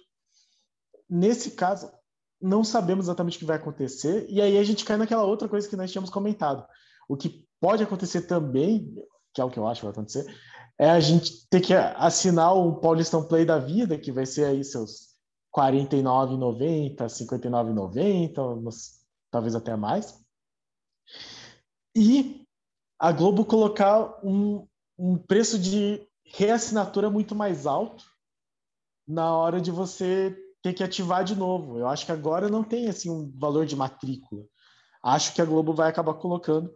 Nesse 1.06 1.50
caso, 1.50 1.92
não 2.40 2.64
sabemos 2.64 3.04
exatamente 3.04 3.36
o 3.36 3.40
que 3.40 3.44
vai 3.44 3.56
acontecer, 3.56 4.24
e 4.30 4.40
aí 4.40 4.56
a 4.56 4.64
gente 4.64 4.86
cai 4.86 4.96
naquela 4.96 5.24
outra 5.24 5.50
coisa 5.50 5.68
que 5.68 5.76
nós 5.76 5.92
tínhamos 5.92 6.08
comentado. 6.08 6.66
O 7.06 7.14
que 7.14 7.46
pode 7.60 7.82
acontecer 7.82 8.22
também, 8.22 8.90
que 9.34 9.40
é 9.42 9.44
o 9.44 9.50
que 9.50 9.58
eu 9.58 9.68
acho 9.68 9.82
que 9.82 9.86
vai 9.86 9.92
acontecer, 9.92 10.24
é 10.78 10.88
a 10.88 10.98
gente 10.98 11.46
ter 11.50 11.60
que 11.60 11.74
assinar 11.74 12.56
o 12.56 12.80
Paulistão 12.80 13.22
Play 13.28 13.44
da 13.44 13.58
vida, 13.58 13.98
que 13.98 14.10
vai 14.10 14.24
ser 14.24 14.46
aí 14.46 14.64
seus 14.64 15.10
49,90, 15.54 16.96
59,90, 17.04 18.32
talvez 19.30 19.54
até 19.54 19.76
mais. 19.76 20.18
E 21.94 22.46
a 23.00 23.10
Globo 23.12 23.46
colocar 23.46 24.20
um, 24.22 24.68
um 24.98 25.16
preço 25.16 25.58
de 25.58 26.06
reassinatura 26.22 27.08
muito 27.08 27.34
mais 27.34 27.66
alto 27.66 28.04
na 29.08 29.34
hora 29.34 29.58
de 29.58 29.70
você 29.70 30.36
ter 30.62 30.74
que 30.74 30.84
ativar 30.84 31.24
de 31.24 31.34
novo. 31.34 31.78
Eu 31.78 31.88
acho 31.88 32.04
que 32.04 32.12
agora 32.12 32.50
não 32.50 32.62
tem 32.62 32.90
assim 32.90 33.08
um 33.08 33.32
valor 33.38 33.64
de 33.64 33.74
matrícula. 33.74 34.44
Acho 35.02 35.32
que 35.32 35.40
a 35.40 35.46
Globo 35.46 35.72
vai 35.72 35.88
acabar 35.88 36.12
colocando 36.12 36.70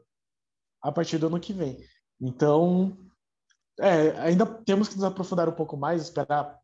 a 0.81 0.91
partir 0.91 1.19
do 1.19 1.27
ano 1.27 1.39
que 1.39 1.53
vem. 1.53 1.77
Então, 2.19 2.97
é, 3.79 4.19
ainda 4.19 4.47
temos 4.47 4.89
que 4.89 4.95
nos 4.95 5.05
aprofundar 5.05 5.47
um 5.47 5.53
pouco 5.53 5.77
mais, 5.77 6.05
esperar 6.05 6.59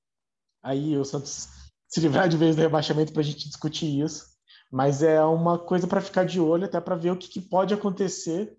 aí 0.62 0.96
o 0.96 1.05
Santos 1.05 1.49
se 1.87 2.01
livrar 2.01 2.31
de 2.31 2.37
vez 2.38 2.57
do 2.57 2.62
rebaixamento 2.62 3.12
para 3.12 3.20
a 3.20 3.25
gente 3.25 3.46
discutir 3.46 4.01
isso. 4.03 4.25
Mas 4.73 5.03
é 5.03 5.23
uma 5.23 5.59
coisa 5.59 5.87
para 5.87 6.01
ficar 6.01 6.25
de 6.25 6.40
olho, 6.40 6.64
até 6.64 6.81
para 6.81 6.96
ver 6.96 7.11
o 7.11 7.16
que, 7.16 7.29
que 7.29 7.40
pode 7.42 7.75
acontecer 7.75 8.57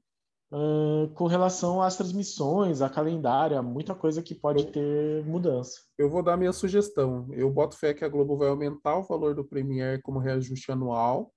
uh, 0.51 1.07
com 1.13 1.27
relação 1.27 1.81
às 1.81 1.95
transmissões, 1.95 2.81
a 2.81 2.89
calendário, 2.89 3.61
muita 3.63 3.95
coisa 3.95 4.21
que 4.21 4.35
pode 4.35 4.67
ter 4.67 5.25
mudança. 5.25 5.81
Eu 5.97 6.09
vou 6.09 6.21
dar 6.21 6.37
minha 6.37 6.53
sugestão. 6.53 7.27
Eu 7.31 7.49
boto 7.49 7.77
fé 7.77 7.93
que 7.93 8.05
a 8.05 8.09
Globo 8.09 8.37
vai 8.37 8.49
aumentar 8.49 8.97
o 8.97 9.03
valor 9.03 9.33
do 9.33 9.45
Premier 9.45 10.01
como 10.01 10.19
reajuste 10.19 10.71
anual 10.71 11.33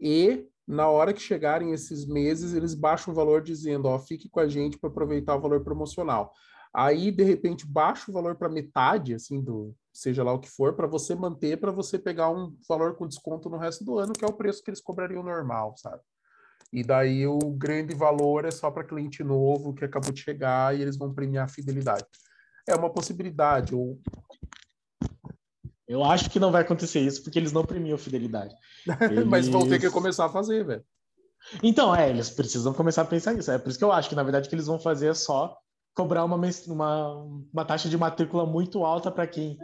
e 0.00 0.48
na 0.66 0.88
hora 0.88 1.12
que 1.12 1.20
chegarem 1.20 1.72
esses 1.72 2.06
meses, 2.06 2.54
eles 2.54 2.74
baixam 2.74 3.12
o 3.12 3.16
valor 3.16 3.42
dizendo, 3.42 3.86
ó, 3.86 3.98
fique 3.98 4.28
com 4.28 4.38
a 4.38 4.48
gente 4.48 4.78
para 4.78 4.88
aproveitar 4.88 5.34
o 5.34 5.40
valor 5.40 5.64
promocional. 5.64 6.32
Aí, 6.72 7.10
de 7.10 7.24
repente, 7.24 7.66
baixa 7.66 8.08
o 8.08 8.14
valor 8.14 8.36
para 8.36 8.48
metade, 8.48 9.12
assim, 9.12 9.42
do 9.42 9.74
seja 9.92 10.22
lá 10.22 10.32
o 10.32 10.38
que 10.38 10.48
for, 10.48 10.74
para 10.74 10.86
você 10.86 11.16
manter, 11.16 11.58
para 11.58 11.72
você 11.72 11.98
pegar 11.98 12.30
um 12.30 12.56
valor 12.68 12.94
com 12.94 13.08
desconto 13.08 13.50
no 13.50 13.56
resto 13.56 13.84
do 13.84 13.98
ano, 13.98 14.12
que 14.12 14.24
é 14.24 14.28
o 14.28 14.32
preço 14.32 14.62
que 14.62 14.70
eles 14.70 14.80
cobrariam 14.80 15.24
normal, 15.24 15.74
sabe? 15.76 16.00
E 16.72 16.84
daí 16.84 17.26
o 17.26 17.38
grande 17.50 17.94
valor 17.94 18.44
é 18.44 18.50
só 18.50 18.70
para 18.70 18.84
cliente 18.84 19.24
novo 19.24 19.74
que 19.74 19.84
acabou 19.84 20.12
de 20.12 20.20
chegar 20.20 20.76
e 20.76 20.82
eles 20.82 20.96
vão 20.96 21.12
premiar 21.12 21.46
a 21.46 21.48
fidelidade. 21.48 22.04
É 22.68 22.74
uma 22.74 22.90
possibilidade, 22.90 23.74
ou 23.74 23.98
eu 25.88 26.04
acho 26.04 26.30
que 26.30 26.38
não 26.38 26.52
vai 26.52 26.62
acontecer 26.62 27.00
isso 27.00 27.22
porque 27.24 27.36
eles 27.36 27.50
não 27.50 27.64
premiam 27.64 27.98
fidelidade. 27.98 28.54
Eles... 29.10 29.26
Mas 29.26 29.48
vão 29.48 29.68
ter 29.68 29.80
que 29.80 29.90
começar 29.90 30.26
a 30.26 30.28
fazer, 30.28 30.64
velho. 30.64 30.84
Então, 31.62 31.94
é, 31.94 32.08
eles 32.08 32.30
precisam 32.30 32.72
começar 32.72 33.02
a 33.02 33.06
pensar 33.06 33.34
nisso. 33.34 33.50
É 33.50 33.58
por 33.58 33.70
isso 33.70 33.78
que 33.78 33.84
eu 33.84 33.90
acho 33.90 34.08
que, 34.08 34.14
na 34.14 34.22
verdade, 34.22 34.46
o 34.46 34.48
que 34.48 34.54
eles 34.54 34.66
vão 34.66 34.78
fazer 34.78 35.08
é 35.08 35.14
só 35.14 35.58
cobrar 35.92 36.24
uma, 36.24 36.36
uma, 36.68 37.14
uma 37.52 37.64
taxa 37.64 37.88
de 37.88 37.98
matrícula 37.98 38.46
muito 38.46 38.84
alta 38.84 39.10
para 39.10 39.26
quem 39.26 39.58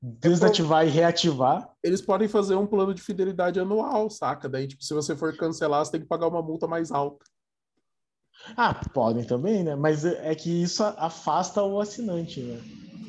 desativar 0.00 0.86
e 0.86 0.90
reativar. 0.90 1.70
Eles 1.82 2.00
podem 2.00 2.28
fazer 2.28 2.54
um 2.54 2.66
plano 2.66 2.94
de 2.94 3.02
fidelidade 3.02 3.60
anual, 3.60 4.08
saca? 4.08 4.48
Daí, 4.48 4.66
tipo, 4.66 4.82
se 4.82 4.94
você 4.94 5.14
for 5.14 5.36
cancelar, 5.36 5.84
você 5.84 5.92
tem 5.92 6.00
que 6.00 6.06
pagar 6.06 6.28
uma 6.28 6.42
multa 6.42 6.66
mais 6.66 6.90
alta. 6.90 7.24
Ah, 8.56 8.74
podem 8.94 9.24
também, 9.24 9.62
né? 9.62 9.76
Mas 9.76 10.04
é 10.04 10.34
que 10.34 10.62
isso 10.62 10.82
afasta 10.82 11.62
o 11.62 11.78
assinante, 11.80 12.40
né? 12.40 12.60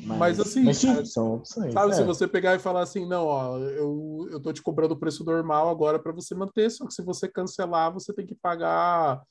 Mas, 0.04 0.18
mas 0.18 0.40
assim, 0.40 0.64
mas 0.64 0.78
sim, 0.78 1.04
são 1.04 1.36
opções. 1.36 1.72
Sabe, 1.72 1.92
é. 1.92 1.94
se 1.94 2.02
você 2.02 2.26
pegar 2.26 2.56
e 2.56 2.58
falar 2.58 2.82
assim, 2.82 3.06
não, 3.06 3.26
ó, 3.26 3.56
eu, 3.58 4.28
eu 4.32 4.40
tô 4.40 4.52
te 4.52 4.60
cobrando 4.60 4.94
o 4.94 4.98
preço 4.98 5.24
normal 5.24 5.68
agora 5.68 5.98
para 5.98 6.12
você 6.12 6.34
manter, 6.34 6.70
só 6.70 6.86
que 6.86 6.92
se 6.92 7.02
você 7.02 7.28
cancelar, 7.28 7.92
você 7.92 8.12
tem 8.12 8.26
que 8.26 8.34
pagar 8.34 9.22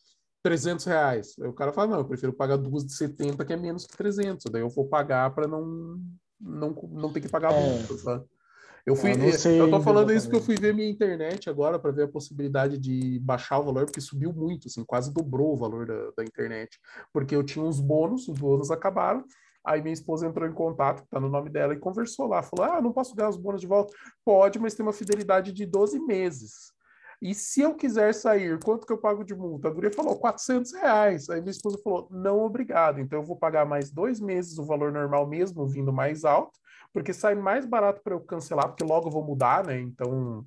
300 0.42 0.86
reais. 0.86 1.36
Aí 1.42 1.48
o 1.48 1.54
cara 1.54 1.74
fala, 1.74 1.88
não, 1.88 1.98
eu 2.00 2.06
prefiro 2.06 2.34
pagar 2.34 2.56
duas 2.56 2.86
de 2.86 2.94
70, 2.96 3.44
que 3.44 3.54
é 3.54 3.58
menos 3.58 3.86
que 3.86 3.98
300. 3.98 4.46
Daí 4.50 4.62
eu 4.62 4.70
vou 4.70 4.88
pagar 4.88 5.36
para 5.36 5.46
não, 5.46 6.00
não, 6.42 6.76
não 6.92 7.14
ter 7.14 7.22
que 7.22 7.30
pagar 7.30 7.54
é. 7.54 7.60
muito, 7.60 7.98
sabe? 7.98 8.26
Eu 8.84 8.96
fui, 8.96 9.12
eu, 9.12 9.34
sei, 9.34 9.62
eu 9.62 9.70
tô 9.70 9.80
falando 9.80 10.12
isso 10.12 10.26
porque 10.26 10.38
eu 10.38 10.44
fui 10.44 10.56
ver 10.56 10.74
minha 10.74 10.90
internet 10.90 11.48
agora 11.48 11.78
para 11.78 11.92
ver 11.92 12.04
a 12.04 12.08
possibilidade 12.08 12.80
de 12.80 13.20
baixar 13.20 13.60
o 13.60 13.64
valor, 13.64 13.86
porque 13.86 14.02
subiu 14.02 14.34
muito, 14.34 14.68
assim, 14.68 14.84
quase 14.84 15.14
dobrou 15.14 15.54
o 15.54 15.56
valor 15.56 15.86
da, 15.86 16.12
da 16.18 16.24
internet. 16.24 16.80
Porque 17.14 17.36
eu 17.36 17.44
tinha 17.44 17.64
uns 17.64 17.80
bônus, 17.80 18.28
os 18.28 18.40
bônus 18.40 18.72
acabaram, 18.72 19.24
Aí 19.64 19.82
minha 19.82 19.94
esposa 19.94 20.26
entrou 20.26 20.48
em 20.48 20.54
contato, 20.54 21.06
tá 21.08 21.20
no 21.20 21.30
nome 21.30 21.50
dela, 21.50 21.74
e 21.74 21.80
conversou 21.80 22.28
lá. 22.28 22.42
Falou: 22.42 22.66
Ah, 22.66 22.82
não 22.82 22.92
posso 22.92 23.16
ganhar 23.16 23.30
os 23.30 23.38
bônus 23.38 23.62
de 23.62 23.68
volta? 23.68 23.94
Pode, 24.26 24.60
mas 24.60 24.74
tem 24.74 24.84
uma 24.84 24.94
fidelidade 24.94 25.52
de 25.52 25.66
12 25.66 26.00
meses. 26.00 26.74
E 27.22 27.36
se 27.36 27.62
eu 27.62 27.76
quiser 27.76 28.14
sair, 28.16 28.58
quanto 28.64 28.88
que 28.88 28.92
eu 28.92 28.98
pago 28.98 29.24
de 29.24 29.36
multa? 29.36 29.68
A 29.68 29.72
guria 29.72 29.92
falou 29.92 30.18
400 30.18 30.74
reais. 30.74 31.30
Aí 31.30 31.40
minha 31.40 31.52
esposa 31.52 31.78
falou, 31.84 32.08
não, 32.10 32.40
obrigado. 32.40 33.00
Então 33.00 33.20
eu 33.20 33.26
vou 33.26 33.38
pagar 33.38 33.64
mais 33.64 33.92
dois 33.92 34.20
meses 34.20 34.58
o 34.58 34.66
valor 34.66 34.92
normal 34.92 35.28
mesmo, 35.28 35.68
vindo 35.68 35.94
mais 35.94 36.26
alto, 36.26 36.58
porque 36.92 37.14
sai 37.14 37.36
mais 37.36 37.66
barato 37.66 38.02
para 38.04 38.16
eu 38.16 38.22
cancelar, 38.22 38.70
porque 38.70 38.84
logo 38.84 39.08
eu 39.08 39.12
vou 39.12 39.24
mudar, 39.24 39.64
né? 39.64 39.80
Então 39.80 40.44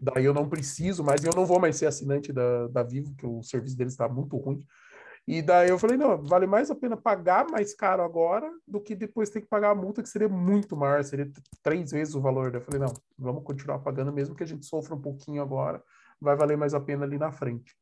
daí 0.00 0.24
eu 0.24 0.34
não 0.34 0.48
preciso 0.48 1.02
mais, 1.02 1.24
eu 1.24 1.32
não 1.34 1.46
vou 1.46 1.58
mais 1.58 1.76
ser 1.76 1.86
assinante 1.86 2.30
da, 2.30 2.68
da 2.68 2.82
Vivo, 2.82 3.14
que 3.16 3.26
o 3.26 3.42
serviço 3.42 3.76
deles 3.76 3.94
está 3.94 4.06
muito 4.06 4.36
ruim. 4.36 4.62
E 5.26 5.42
daí 5.42 5.68
eu 5.68 5.78
falei, 5.78 5.96
não, 5.96 6.22
vale 6.22 6.46
mais 6.46 6.70
a 6.70 6.74
pena 6.74 6.96
pagar 6.96 7.46
mais 7.50 7.74
caro 7.74 8.02
agora 8.02 8.50
do 8.66 8.80
que 8.80 8.94
depois 8.94 9.28
ter 9.28 9.42
que 9.42 9.46
pagar 9.46 9.70
a 9.70 9.74
multa, 9.74 10.02
que 10.02 10.08
seria 10.08 10.28
muito 10.28 10.74
maior, 10.74 11.02
seria 11.04 11.30
três 11.62 11.90
vezes 11.90 12.14
o 12.14 12.20
valor. 12.20 12.54
Eu 12.54 12.62
falei, 12.62 12.80
não, 12.80 12.92
vamos 13.18 13.44
continuar 13.44 13.78
pagando, 13.80 14.12
mesmo 14.12 14.34
que 14.34 14.42
a 14.42 14.46
gente 14.46 14.64
sofra 14.64 14.94
um 14.94 15.00
pouquinho 15.00 15.42
agora, 15.42 15.82
vai 16.20 16.36
valer 16.36 16.56
mais 16.56 16.74
a 16.74 16.80
pena 16.80 17.04
ali 17.04 17.18
na 17.18 17.30
frente. 17.30 17.76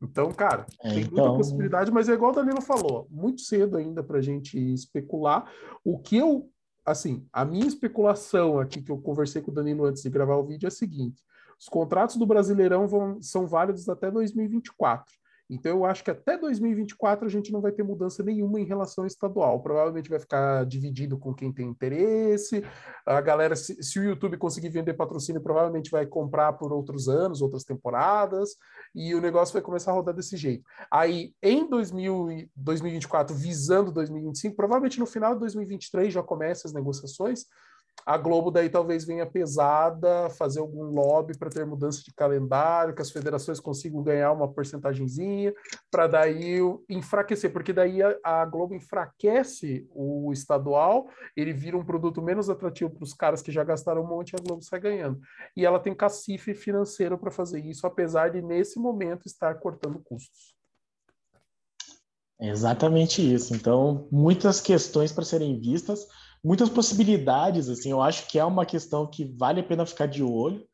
Então, 0.00 0.30
cara, 0.32 0.64
é, 0.80 0.90
tem 0.90 1.00
então... 1.02 1.18
muita 1.18 1.36
possibilidade, 1.36 1.90
mas 1.90 2.08
é 2.08 2.12
igual 2.12 2.30
o 2.30 2.34
Danilo 2.34 2.60
falou, 2.60 3.08
muito 3.10 3.40
cedo 3.40 3.76
ainda 3.76 4.02
para 4.02 4.18
a 4.18 4.22
gente 4.22 4.56
especular. 4.72 5.50
O 5.84 5.98
que 5.98 6.16
eu, 6.16 6.48
assim, 6.86 7.26
a 7.32 7.44
minha 7.44 7.66
especulação 7.66 8.60
aqui, 8.60 8.80
que 8.80 8.92
eu 8.92 8.98
conversei 8.98 9.42
com 9.42 9.50
o 9.50 9.54
Danilo 9.54 9.84
antes 9.84 10.02
de 10.02 10.10
gravar 10.10 10.36
o 10.36 10.46
vídeo, 10.46 10.66
é 10.66 10.68
a 10.68 10.70
seguinte: 10.70 11.22
os 11.58 11.68
contratos 11.68 12.16
do 12.16 12.26
Brasileirão 12.26 12.86
vão, 12.86 13.20
são 13.20 13.46
válidos 13.46 13.88
até 13.88 14.10
2024. 14.10 15.12
Então, 15.50 15.78
eu 15.78 15.84
acho 15.86 16.04
que 16.04 16.10
até 16.10 16.36
2024 16.36 17.26
a 17.26 17.30
gente 17.30 17.50
não 17.50 17.60
vai 17.60 17.72
ter 17.72 17.82
mudança 17.82 18.22
nenhuma 18.22 18.60
em 18.60 18.64
relação 18.64 19.06
estadual. 19.06 19.60
Provavelmente 19.62 20.10
vai 20.10 20.20
ficar 20.20 20.66
dividido 20.66 21.18
com 21.18 21.32
quem 21.32 21.50
tem 21.52 21.68
interesse. 21.68 22.62
A 23.06 23.20
galera, 23.20 23.56
se, 23.56 23.82
se, 23.82 23.98
o 23.98 24.04
YouTube 24.04 24.36
conseguir 24.36 24.68
vender 24.68 24.92
patrocínio, 24.94 25.40
provavelmente 25.40 25.90
vai 25.90 26.04
comprar 26.04 26.52
por 26.52 26.72
outros 26.72 27.08
anos, 27.08 27.40
outras 27.40 27.64
temporadas, 27.64 28.56
e 28.94 29.14
o 29.14 29.20
negócio 29.20 29.54
vai 29.54 29.62
começar 29.62 29.90
a 29.90 29.94
rodar 29.94 30.14
desse 30.14 30.36
jeito. 30.36 30.64
Aí, 30.90 31.32
em 31.42 31.68
2000, 31.68 32.48
2024, 32.54 33.34
visando 33.34 33.90
2025, 33.90 34.54
provavelmente 34.54 35.00
no 35.00 35.06
final 35.06 35.32
de 35.32 35.40
2023 35.40 36.12
já 36.12 36.22
começa 36.22 36.68
as 36.68 36.74
negociações 36.74 37.46
a 38.04 38.16
Globo 38.16 38.50
daí 38.50 38.68
talvez 38.68 39.04
venha 39.04 39.26
pesada, 39.26 40.30
fazer 40.30 40.60
algum 40.60 40.84
lobby 40.84 41.36
para 41.36 41.50
ter 41.50 41.66
mudança 41.66 42.02
de 42.02 42.12
calendário, 42.12 42.94
que 42.94 43.02
as 43.02 43.10
federações 43.10 43.60
consigam 43.60 44.02
ganhar 44.02 44.32
uma 44.32 44.50
porcentagemzinha, 44.50 45.54
para 45.90 46.06
daí 46.06 46.58
enfraquecer, 46.88 47.52
porque 47.52 47.72
daí 47.72 48.02
a, 48.02 48.16
a, 48.22 48.44
Globo 48.44 48.74
enfraquece 48.74 49.86
o 49.90 50.32
estadual, 50.32 51.08
ele 51.36 51.52
vira 51.52 51.76
um 51.76 51.84
produto 51.84 52.22
menos 52.22 52.48
atrativo 52.48 52.90
para 52.90 53.04
os 53.04 53.12
caras 53.12 53.42
que 53.42 53.52
já 53.52 53.62
gastaram 53.62 54.02
um 54.02 54.06
monte 54.06 54.34
a 54.34 54.38
Globo 54.42 54.62
sai 54.62 54.80
ganhando. 54.80 55.20
E 55.56 55.66
ela 55.66 55.80
tem 55.80 55.94
cacife 55.94 56.54
financeiro 56.54 57.18
para 57.18 57.30
fazer 57.30 57.64
isso, 57.64 57.86
apesar 57.86 58.30
de 58.30 58.40
nesse 58.40 58.78
momento 58.78 59.26
estar 59.26 59.54
cortando 59.56 60.00
custos. 60.00 60.54
exatamente 62.40 63.34
isso. 63.34 63.54
Então, 63.54 64.08
muitas 64.10 64.60
questões 64.60 65.12
para 65.12 65.24
serem 65.24 65.58
vistas 65.58 66.06
muitas 66.42 66.68
possibilidades, 66.68 67.68
assim, 67.68 67.90
eu 67.90 68.02
acho 68.02 68.28
que 68.28 68.38
é 68.38 68.44
uma 68.44 68.66
questão 68.66 69.06
que 69.06 69.24
vale 69.36 69.60
a 69.60 69.64
pena 69.64 69.86
ficar 69.86 70.06
de 70.06 70.22
olho 70.22 70.64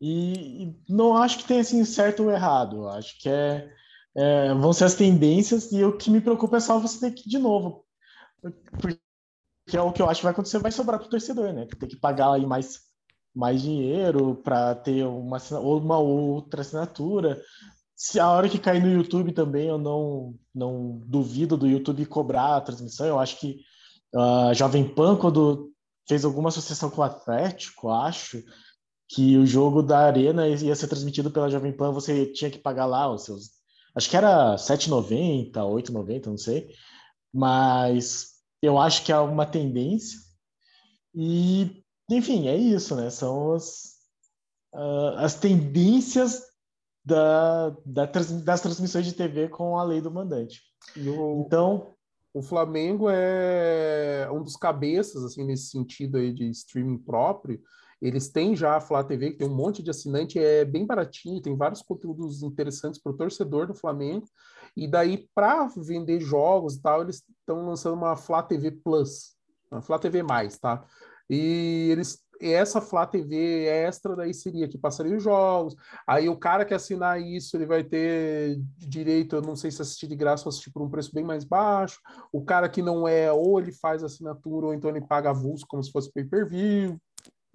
e, 0.00 0.64
e 0.64 0.76
não 0.88 1.16
acho 1.16 1.38
que 1.38 1.44
tenha 1.44 1.60
assim 1.60 1.84
certo 1.84 2.24
ou 2.24 2.30
errado, 2.30 2.76
eu 2.76 2.88
acho 2.88 3.18
que 3.18 3.28
é, 3.28 3.70
é, 4.16 4.54
vão 4.54 4.72
ser 4.72 4.84
as 4.84 4.94
tendências 4.94 5.70
e 5.72 5.84
o 5.84 5.96
que 5.96 6.10
me 6.10 6.20
preocupa 6.20 6.56
é 6.56 6.60
só 6.60 6.78
você 6.78 7.00
ter 7.00 7.14
que 7.14 7.28
de 7.28 7.38
novo, 7.38 7.84
porque 8.80 9.76
é 9.76 9.80
o 9.80 9.92
que 9.92 10.02
eu 10.02 10.08
acho 10.08 10.20
que 10.20 10.24
vai 10.24 10.32
acontecer, 10.32 10.58
vai 10.58 10.72
sobrar 10.72 10.98
para 10.98 11.06
o 11.06 11.10
torcedor, 11.10 11.52
né? 11.52 11.66
Tem 11.78 11.88
que 11.88 11.96
pagar 11.96 12.32
aí 12.32 12.46
mais, 12.46 12.80
mais 13.34 13.62
dinheiro 13.62 14.36
para 14.36 14.74
ter 14.74 15.04
uma, 15.04 15.38
uma 15.60 15.98
outra 15.98 16.62
assinatura. 16.62 17.40
Se 17.94 18.18
a 18.18 18.30
hora 18.30 18.48
que 18.48 18.58
cair 18.58 18.82
no 18.82 18.90
YouTube 18.90 19.32
também, 19.32 19.68
eu 19.68 19.78
não, 19.78 20.34
não 20.54 21.00
duvido 21.04 21.56
do 21.56 21.66
YouTube 21.68 22.06
cobrar 22.06 22.56
a 22.56 22.60
transmissão. 22.60 23.06
Eu 23.06 23.18
acho 23.18 23.38
que 23.38 23.60
a 24.14 24.52
Jovem 24.54 24.86
Pan, 24.88 25.16
quando 25.16 25.70
fez 26.08 26.24
alguma 26.24 26.48
associação 26.48 26.90
com 26.90 27.00
o 27.00 27.04
Atlético, 27.04 27.90
acho, 27.90 28.42
que 29.08 29.36
o 29.36 29.46
jogo 29.46 29.82
da 29.82 29.98
Arena 29.98 30.46
ia 30.46 30.74
ser 30.76 30.86
transmitido 30.86 31.30
pela 31.30 31.50
Jovem 31.50 31.72
Pan, 31.72 31.92
você 31.92 32.26
tinha 32.26 32.50
que 32.50 32.58
pagar 32.58 32.86
lá 32.86 33.12
os 33.12 33.24
seus. 33.24 33.50
Acho 33.94 34.08
que 34.08 34.16
era 34.16 34.54
7,90, 34.54 35.52
8,90, 35.52 36.26
não 36.26 36.38
sei. 36.38 36.72
Mas 37.32 38.36
eu 38.62 38.78
acho 38.78 39.04
que 39.04 39.12
é 39.12 39.18
uma 39.18 39.44
tendência. 39.44 40.18
E, 41.12 41.82
enfim, 42.08 42.46
é 42.46 42.56
isso, 42.56 42.94
né? 42.94 43.10
São 43.10 43.52
as, 43.52 43.96
uh, 44.72 45.16
as 45.16 45.34
tendências 45.34 46.42
da, 47.04 47.70
da, 47.84 48.06
das 48.06 48.60
transmissões 48.60 49.06
de 49.06 49.12
TV 49.12 49.48
com 49.48 49.76
a 49.76 49.82
lei 49.82 50.00
do 50.00 50.10
mandante. 50.10 50.60
Eu... 50.96 51.44
Então, 51.44 51.94
o 52.32 52.42
Flamengo 52.42 53.08
é 53.10 54.28
um 54.32 54.42
dos 54.42 54.56
cabeças, 54.56 55.24
assim, 55.24 55.44
nesse 55.44 55.70
sentido 55.70 56.16
aí 56.16 56.32
de 56.32 56.48
streaming 56.50 56.98
próprio. 56.98 57.60
Eles 58.00 58.28
têm 58.28 58.56
já 58.56 58.76
a 58.76 58.80
Flá 58.80 59.04
TV, 59.04 59.32
que 59.32 59.38
tem 59.38 59.48
um 59.48 59.54
monte 59.54 59.82
de 59.82 59.90
assinante, 59.90 60.38
é 60.38 60.64
bem 60.64 60.86
baratinho, 60.86 61.42
tem 61.42 61.54
vários 61.56 61.82
conteúdos 61.82 62.42
interessantes 62.42 63.00
para 63.00 63.12
o 63.12 63.16
torcedor 63.16 63.66
do 63.66 63.74
Flamengo. 63.74 64.26
E 64.76 64.88
daí, 64.88 65.28
para 65.34 65.68
vender 65.76 66.20
jogos 66.20 66.76
e 66.76 66.82
tal, 66.82 67.02
eles 67.02 67.22
estão 67.40 67.66
lançando 67.66 67.94
uma 67.94 68.16
Flá 68.16 68.42
TV 68.42 68.70
Plus, 68.70 69.34
uma 69.70 69.82
Flá 69.82 69.98
TV 69.98 70.22
tá? 70.60 70.84
E 71.28 71.88
eles 71.90 72.24
essa 72.40 72.80
Flá 72.80 73.06
TV 73.06 73.66
extra 73.66 74.16
daí 74.16 74.32
seria 74.32 74.68
que 74.68 74.78
passaria 74.78 75.16
os 75.16 75.22
jogos. 75.22 75.74
Aí 76.06 76.28
o 76.28 76.36
cara 76.36 76.64
que 76.64 76.74
assinar 76.74 77.20
isso, 77.20 77.56
ele 77.56 77.66
vai 77.66 77.84
ter 77.84 78.58
direito, 78.78 79.36
eu 79.36 79.42
não 79.42 79.54
sei 79.54 79.70
se 79.70 79.82
assistir 79.82 80.06
de 80.06 80.16
graça 80.16 80.44
ou 80.44 80.48
assistir 80.48 80.70
por 80.70 80.82
um 80.82 80.90
preço 80.90 81.12
bem 81.12 81.24
mais 81.24 81.44
baixo. 81.44 82.00
O 82.32 82.44
cara 82.44 82.68
que 82.68 82.82
não 82.82 83.06
é, 83.06 83.30
ou 83.30 83.60
ele 83.60 83.72
faz 83.72 84.02
assinatura, 84.02 84.66
ou 84.66 84.74
então 84.74 84.90
ele 84.90 85.06
paga 85.06 85.30
avulso 85.30 85.66
como 85.68 85.82
se 85.82 85.90
fosse 85.90 86.12
pay-per-view. 86.12 86.98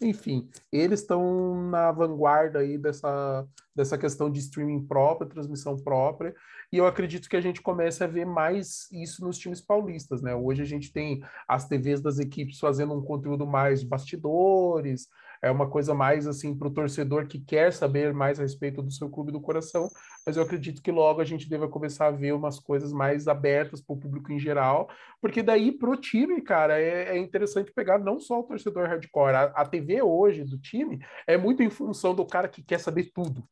Enfim, 0.01 0.49
eles 0.71 0.99
estão 0.99 1.69
na 1.69 1.89
vanguarda 1.89 2.59
aí 2.59 2.77
dessa, 2.77 3.47
dessa 3.73 3.97
questão 3.97 4.29
de 4.29 4.39
streaming 4.39 4.85
própria, 4.85 5.29
transmissão 5.29 5.77
própria, 5.77 6.35
e 6.71 6.77
eu 6.77 6.85
acredito 6.85 7.29
que 7.29 7.35
a 7.37 7.41
gente 7.41 7.61
comece 7.61 8.03
a 8.03 8.07
ver 8.07 8.25
mais 8.25 8.91
isso 8.91 9.23
nos 9.23 9.37
times 9.37 9.61
paulistas, 9.61 10.21
né? 10.21 10.35
Hoje 10.35 10.61
a 10.61 10.65
gente 10.65 10.91
tem 10.91 11.23
as 11.47 11.67
TVs 11.67 12.01
das 12.01 12.19
equipes 12.19 12.59
fazendo 12.59 12.93
um 12.93 13.01
conteúdo 13.01 13.47
mais 13.47 13.83
bastidores, 13.83 15.07
é 15.41 15.49
uma 15.49 15.69
coisa 15.69 15.93
mais 15.93 16.27
assim 16.27 16.53
para 16.53 16.67
o 16.67 16.73
torcedor 16.73 17.27
que 17.27 17.39
quer 17.39 17.71
saber 17.71 18.13
mais 18.13 18.39
a 18.39 18.43
respeito 18.43 18.81
do 18.81 18.91
seu 18.91 19.09
clube 19.09 19.31
do 19.31 19.39
coração, 19.39 19.89
mas 20.25 20.37
eu 20.37 20.43
acredito 20.43 20.81
que 20.81 20.91
logo 20.91 21.21
a 21.21 21.25
gente 21.25 21.47
deva 21.47 21.67
começar 21.67 22.07
a 22.07 22.11
ver 22.11 22.33
umas 22.33 22.59
coisas 22.59 22.91
mais 22.91 23.27
abertas 23.27 23.79
para 23.81 23.93
o 23.93 23.99
público 23.99 24.31
em 24.31 24.39
geral, 24.39 24.89
porque 25.21 25.43
daí 25.43 25.71
para 25.71 25.89
o 25.89 25.95
time, 25.95 26.41
cara, 26.41 26.79
é, 26.79 27.15
é, 27.15 27.17
interessante 27.17 27.71
pegar 27.71 27.99
não 27.99 28.19
só 28.19 28.39
o 28.39 28.43
torcedor 28.43 28.87
hardcore, 28.87 29.35
a, 29.35 29.43
a 29.43 29.65
TV 29.65 30.01
hoje 30.01 30.43
do 30.43 30.57
time 30.57 30.99
é 31.27 31.37
muito 31.37 31.61
em 31.61 31.69
função 31.69 32.15
do 32.15 32.25
cara 32.25 32.47
que 32.47 32.63
quer 32.63 32.79
saber 32.79 33.11
tudo 33.13 33.47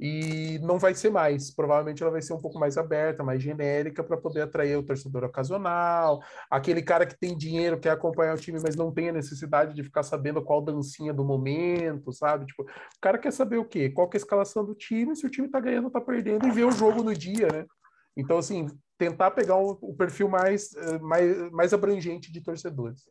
e 0.00 0.58
não 0.62 0.78
vai 0.78 0.94
ser 0.94 1.10
mais. 1.10 1.54
Provavelmente 1.54 2.02
ela 2.02 2.10
vai 2.10 2.22
ser 2.22 2.32
um 2.32 2.40
pouco 2.40 2.58
mais 2.58 2.78
aberta, 2.78 3.22
mais 3.22 3.42
genérica, 3.42 4.02
para 4.02 4.16
poder 4.16 4.40
atrair 4.40 4.76
o 4.76 4.82
torcedor 4.82 5.24
ocasional, 5.24 6.22
aquele 6.50 6.80
cara 6.80 7.04
que 7.04 7.18
tem 7.18 7.36
dinheiro, 7.36 7.78
quer 7.78 7.90
acompanhar 7.90 8.34
o 8.34 8.40
time, 8.40 8.58
mas 8.62 8.74
não 8.74 8.90
tem 8.90 9.10
a 9.10 9.12
necessidade 9.12 9.74
de 9.74 9.84
ficar 9.84 10.02
sabendo 10.02 10.42
qual 10.42 10.62
dancinha 10.62 11.12
do 11.12 11.22
momento, 11.22 12.12
sabe? 12.12 12.46
Tipo, 12.46 12.62
o 12.62 13.00
cara 13.00 13.18
quer 13.18 13.32
saber 13.32 13.58
o 13.58 13.64
quê? 13.64 13.90
Qual 13.90 14.08
que 14.08 14.16
é 14.16 14.18
a 14.18 14.22
escalação 14.22 14.64
do 14.64 14.74
time, 14.74 15.14
se 15.14 15.26
o 15.26 15.30
time 15.30 15.48
tá 15.48 15.60
ganhando, 15.60 15.90
tá 15.90 16.00
perdendo, 16.00 16.46
e 16.46 16.50
ver 16.50 16.64
o 16.64 16.72
jogo 16.72 17.02
no 17.02 17.14
dia, 17.14 17.48
né? 17.52 17.66
Então, 18.16 18.38
assim, 18.38 18.66
tentar 18.96 19.30
pegar 19.32 19.56
o, 19.56 19.78
o 19.82 19.94
perfil 19.94 20.28
mais, 20.28 20.74
eh, 20.74 20.98
mais, 20.98 21.50
mais 21.52 21.72
abrangente 21.74 22.32
de 22.32 22.42
torcedores. 22.42 23.02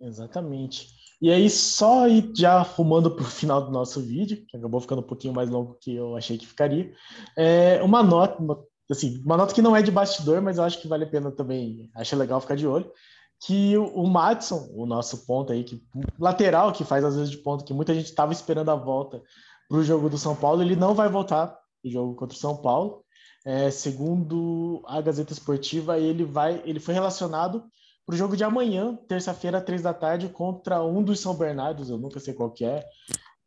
Exatamente. 0.00 0.88
E 1.20 1.30
aí, 1.30 1.50
só 1.50 2.08
ir 2.08 2.32
já 2.34 2.54
arrumando 2.54 3.10
para 3.10 3.24
o 3.24 3.28
final 3.28 3.62
do 3.62 3.70
nosso 3.70 4.00
vídeo, 4.00 4.42
que 4.48 4.56
acabou 4.56 4.80
ficando 4.80 5.00
um 5.00 5.06
pouquinho 5.06 5.34
mais 5.34 5.50
longo 5.50 5.76
que 5.78 5.94
eu 5.94 6.16
achei 6.16 6.38
que 6.38 6.46
ficaria, 6.46 6.92
é 7.36 7.82
uma 7.82 8.02
nota, 8.02 8.42
uma, 8.42 8.58
assim, 8.90 9.22
uma 9.22 9.36
nota 9.36 9.54
que 9.54 9.60
não 9.60 9.76
é 9.76 9.82
de 9.82 9.90
bastidor, 9.90 10.40
mas 10.40 10.56
eu 10.56 10.64
acho 10.64 10.80
que 10.80 10.88
vale 10.88 11.04
a 11.04 11.10
pena 11.10 11.30
também, 11.30 11.90
acho 11.94 12.16
legal 12.16 12.40
ficar 12.40 12.56
de 12.56 12.66
olho, 12.66 12.90
que 13.38 13.76
o, 13.76 14.06
Madison, 14.06 14.70
o 14.72 14.86
nosso 14.86 15.26
ponto 15.26 15.52
aí, 15.52 15.62
que 15.62 15.82
lateral 16.18 16.72
que 16.72 16.84
faz 16.84 17.04
às 17.04 17.16
vezes 17.16 17.30
de 17.30 17.38
ponto, 17.38 17.64
que 17.64 17.74
muita 17.74 17.94
gente 17.94 18.06
estava 18.06 18.32
esperando 18.32 18.70
a 18.70 18.74
volta 18.74 19.22
para 19.68 19.78
o 19.78 19.84
jogo 19.84 20.08
do 20.08 20.16
São 20.16 20.34
Paulo, 20.34 20.62
ele 20.62 20.76
não 20.76 20.94
vai 20.94 21.08
voltar 21.08 21.58
o 21.84 21.90
jogo 21.90 22.14
contra 22.14 22.36
o 22.36 22.40
São 22.40 22.56
Paulo. 22.56 23.04
É, 23.44 23.70
segundo 23.70 24.82
a 24.86 25.00
Gazeta 25.00 25.32
Esportiva, 25.32 25.98
ele 25.98 26.24
vai, 26.24 26.62
ele 26.66 26.78
foi 26.78 26.92
relacionado 26.92 27.64
para 28.10 28.16
o 28.16 28.18
jogo 28.18 28.36
de 28.36 28.42
amanhã, 28.42 28.96
terça-feira, 29.06 29.60
três 29.60 29.82
da 29.82 29.94
tarde, 29.94 30.28
contra 30.28 30.82
um 30.82 31.00
dos 31.00 31.20
São 31.20 31.32
Bernardos, 31.32 31.90
eu 31.90 31.96
nunca 31.96 32.18
sei 32.18 32.34
qual 32.34 32.50
que 32.50 32.64
é, 32.64 32.84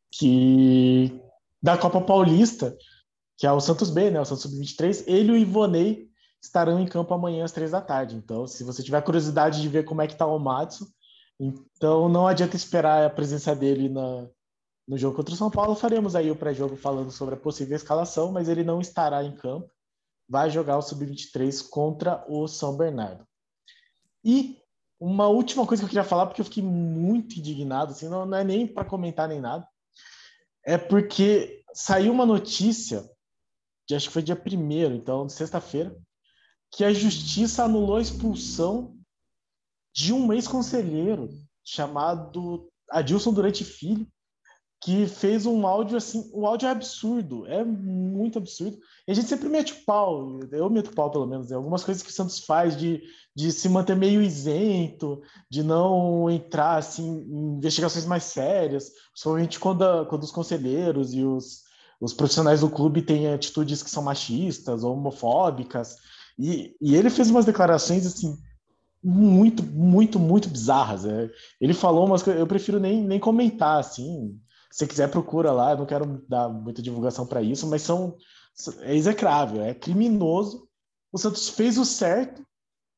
que 0.09 1.21
da 1.61 1.77
Copa 1.77 1.99
Paulista, 1.99 2.73
que 3.37 3.45
é 3.45 3.51
o 3.51 3.59
Santos 3.59 3.89
B, 3.89 4.09
né? 4.09 4.21
O 4.21 4.25
Santos 4.25 4.43
Sub-23. 4.43 5.03
Ele 5.05 5.27
e 5.27 5.31
o 5.33 5.37
Ivonei 5.37 6.07
estarão 6.41 6.79
em 6.79 6.87
campo 6.87 7.13
amanhã 7.13 7.43
às 7.43 7.51
três 7.51 7.71
da 7.71 7.81
tarde. 7.81 8.15
Então, 8.15 8.47
se 8.47 8.63
você 8.63 8.81
tiver 8.81 9.01
curiosidade 9.01 9.61
de 9.61 9.67
ver 9.67 9.83
como 9.83 10.01
é 10.01 10.07
que 10.07 10.13
está 10.13 10.25
o 10.25 10.39
Matsu, 10.39 10.87
então 11.37 12.07
não 12.07 12.25
adianta 12.25 12.55
esperar 12.55 13.05
a 13.05 13.09
presença 13.09 13.53
dele 13.53 13.89
na, 13.89 14.29
no 14.87 14.97
jogo 14.97 15.17
contra 15.17 15.33
o 15.33 15.37
São 15.37 15.51
Paulo. 15.51 15.75
Faremos 15.75 16.15
aí 16.15 16.31
o 16.31 16.37
pré-jogo 16.37 16.77
falando 16.77 17.11
sobre 17.11 17.35
a 17.35 17.37
possível 17.37 17.75
escalação, 17.75 18.31
mas 18.31 18.47
ele 18.47 18.63
não 18.63 18.79
estará 18.79 19.25
em 19.25 19.35
campo. 19.35 19.69
Vai 20.29 20.49
jogar 20.49 20.77
o 20.77 20.81
Sub-23 20.81 21.67
contra 21.69 22.23
o 22.29 22.47
São 22.47 22.77
Bernardo. 22.77 23.27
E 24.23 24.57
uma 24.99 25.27
última 25.27 25.65
coisa 25.65 25.81
que 25.81 25.85
eu 25.85 25.89
queria 25.89 26.03
falar, 26.03 26.27
porque 26.27 26.39
eu 26.39 26.45
fiquei 26.45 26.63
muito 26.63 27.37
indignado, 27.37 27.91
assim, 27.91 28.07
não, 28.07 28.25
não 28.25 28.37
é 28.37 28.43
nem 28.43 28.65
para 28.65 28.85
comentar 28.85 29.27
nem 29.27 29.41
nada, 29.41 29.67
é 30.65 30.77
porque 30.77 31.63
saiu 31.73 32.13
uma 32.13 32.25
notícia, 32.25 33.09
acho 33.91 34.07
que 34.07 34.13
foi 34.13 34.23
dia 34.23 34.35
primeiro, 34.35 34.95
então, 34.95 35.27
sexta-feira, 35.27 35.95
que 36.71 36.83
a 36.83 36.93
justiça 36.93 37.65
anulou 37.65 37.97
a 37.97 38.01
expulsão 38.01 38.97
de 39.93 40.13
um 40.13 40.31
ex-conselheiro 40.33 41.29
chamado 41.63 42.71
Adilson 42.89 43.33
Durante 43.33 43.63
Filho, 43.63 44.07
que 44.83 45.07
fez 45.07 45.45
um 45.45 45.65
áudio 45.65 45.95
assim, 45.95 46.29
um 46.33 46.45
áudio 46.45 46.67
é 46.67 46.71
absurdo, 46.71 47.47
é 47.47 47.63
muito 47.63 48.37
absurdo. 48.37 48.77
E 49.07 49.11
a 49.11 49.15
gente 49.15 49.29
sempre 49.29 49.47
mete 49.47 49.71
o 49.71 49.85
pau, 49.85 50.41
eu 50.51 50.69
meto 50.69 50.87
o 50.87 50.93
pau 50.93 51.09
pelo 51.09 51.25
menos, 51.25 51.49
né? 51.49 51.55
algumas 51.55 51.85
coisas 51.85 52.03
que 52.03 52.09
o 52.09 52.13
Santos 52.13 52.39
faz 52.39 52.75
de, 52.75 53.01
de 53.33 53.49
se 53.53 53.69
manter 53.69 53.95
meio 53.95 54.21
isento, 54.21 55.21
de 55.49 55.63
não 55.63 56.29
entrar 56.29 56.77
assim, 56.77 57.21
em 57.21 57.55
investigações 57.55 58.05
mais 58.05 58.23
sérias, 58.23 58.91
principalmente 59.13 59.57
quando, 59.57 59.83
a, 59.83 60.05
quando 60.05 60.23
os 60.23 60.31
conselheiros 60.31 61.13
e 61.13 61.23
os, 61.23 61.61
os 62.01 62.13
profissionais 62.13 62.59
do 62.59 62.69
clube 62.69 63.01
têm 63.01 63.31
atitudes 63.31 63.81
que 63.81 63.89
são 63.89 64.03
machistas 64.03 64.83
ou 64.83 64.97
homofóbicas. 64.97 65.95
E, 66.37 66.75
e 66.81 66.93
ele 66.93 67.09
fez 67.09 67.29
umas 67.29 67.45
declarações 67.45 68.05
assim 68.05 68.37
muito, 69.01 69.63
muito, 69.63 70.19
muito 70.19 70.49
bizarras. 70.49 71.05
É. 71.05 71.29
Ele 71.61 71.73
falou 71.73 72.05
umas 72.05 72.21
coisas, 72.21 72.41
eu 72.41 72.47
prefiro 72.47 72.81
nem, 72.81 73.01
nem 73.01 73.19
comentar 73.19 73.79
assim 73.79 74.37
se 74.73 74.87
quiser, 74.87 75.07
procura 75.07 75.51
lá. 75.51 75.71
Eu 75.71 75.77
não 75.77 75.85
quero 75.85 76.25
dar 76.27 76.49
muita 76.49 76.81
divulgação 76.81 77.27
para 77.27 77.43
isso, 77.43 77.67
mas 77.67 77.83
são 77.83 78.17
é 78.81 78.95
execrável, 78.95 79.61
é 79.61 79.71
criminoso. 79.71 80.67
O 81.11 81.17
Santos 81.19 81.47
fez 81.47 81.77
o 81.77 81.85
certo, 81.85 82.43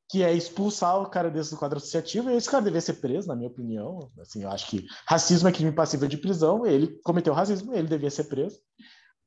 que 0.09 0.23
é 0.23 0.31
expulsar 0.33 1.01
o 1.01 1.09
cara 1.09 1.29
desse 1.29 1.51
do 1.51 1.57
quadro 1.57 1.77
associativo, 1.77 2.29
e 2.29 2.35
esse 2.35 2.49
cara 2.49 2.63
deveria 2.63 2.79
ser 2.79 2.93
preso, 2.93 3.27
na 3.27 3.35
minha 3.35 3.49
opinião. 3.49 4.09
Assim, 4.21 4.43
eu 4.43 4.49
acho 4.51 4.67
que 4.67 4.87
racismo 5.05 5.49
é 5.49 5.51
crime 5.51 5.73
passível 5.73 6.07
de 6.07 6.17
prisão, 6.17 6.65
ele 6.65 6.97
cometeu 7.03 7.33
racismo, 7.33 7.73
ele 7.73 7.89
devia 7.89 8.09
ser 8.09 8.23
preso. 8.23 8.57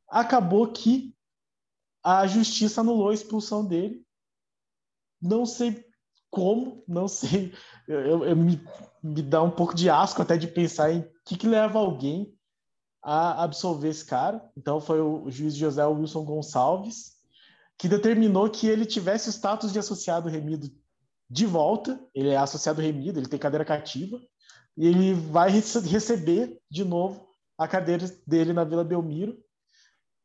Acabou 0.09 0.73
que 0.73 1.15
a 2.03 2.27
justiça 2.27 2.81
anulou 2.81 3.11
a 3.11 3.15
expulsão 3.15 3.63
dele. 3.63 4.03
Não 5.21 5.45
sei 5.45 5.85
como, 6.31 6.83
não 6.89 7.09
sei. 7.09 7.53
Eu, 7.87 8.25
eu, 8.25 8.37
me, 8.37 8.59
me 9.03 9.21
dá 9.21 9.43
um 9.43 9.51
pouco 9.51 9.75
de 9.75 9.91
asco 9.91 10.23
até 10.23 10.39
de 10.39 10.47
pensar 10.47 10.91
em 10.91 11.01
o 11.01 11.11
que, 11.27 11.37
que 11.37 11.47
leva 11.47 11.79
alguém 11.79 12.38
a 13.09 13.43
absolver 13.43 13.89
esse 13.89 14.05
cara. 14.05 14.39
Então 14.55 14.83
foi 14.83 15.01
o 15.01 15.31
juiz 15.31 15.55
José 15.55 15.83
Wilson 15.87 16.27
Gonçalves 16.27 17.17
que 17.79 17.89
determinou 17.89 18.51
que 18.51 18.67
ele 18.67 18.85
tivesse 18.85 19.31
o 19.31 19.33
status 19.33 19.73
de 19.73 19.79
associado 19.79 20.29
remido 20.29 20.71
de 21.31 21.47
volta. 21.47 21.99
Ele 22.15 22.29
é 22.29 22.37
associado 22.37 22.83
remido, 22.83 23.19
ele 23.19 23.29
tem 23.29 23.39
cadeira 23.39 23.65
cativa 23.65 24.21
e 24.77 24.87
ele 24.87 25.15
vai 25.15 25.49
receber 25.49 26.61
de 26.71 26.85
novo 26.85 27.27
a 27.57 27.67
cadeira 27.67 28.05
dele 28.27 28.53
na 28.53 28.63
Vila 28.63 28.85
Belmiro. 28.85 29.43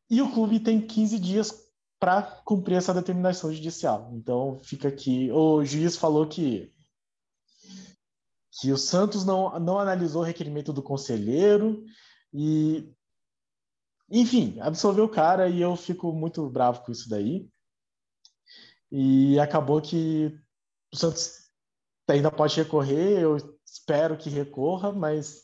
E 0.10 0.22
o 0.22 0.34
clube 0.34 0.60
tem 0.60 0.86
15 0.86 1.18
dias 1.20 1.64
para 1.98 2.22
cumprir 2.44 2.76
essa 2.76 2.94
determinação 2.94 3.54
judicial. 3.54 4.12
Então 4.14 4.60
fica 4.62 4.90
aqui. 4.90 5.32
O 5.32 5.64
juiz 5.64 5.96
falou 5.96 6.28
que 6.28 6.70
que 8.60 8.72
o 8.74 8.78
Santos 8.78 9.24
não, 9.24 9.58
não 9.60 9.80
analisou 9.80 10.22
o 10.22 10.26
requerimento 10.26 10.74
do 10.74 10.84
conselheiro 10.84 11.84
e, 12.34 12.92
enfim, 14.10 14.60
absolveu 14.60 15.06
o 15.06 15.10
cara 15.10 15.48
e 15.48 15.62
eu 15.62 15.76
fico 15.76 16.12
muito 16.12 16.50
bravo 16.50 16.84
com 16.84 16.92
isso 16.92 17.08
daí. 17.08 17.48
E 18.92 19.40
acabou 19.40 19.82
que 19.82 20.38
o 20.94 20.98
Santos 20.98 21.50
ainda 22.08 22.32
pode 22.32 22.56
recorrer, 22.56 23.20
eu 23.22 23.38
espero 23.66 24.18
que 24.18 24.30
recorra, 24.30 24.92
mas, 24.92 25.44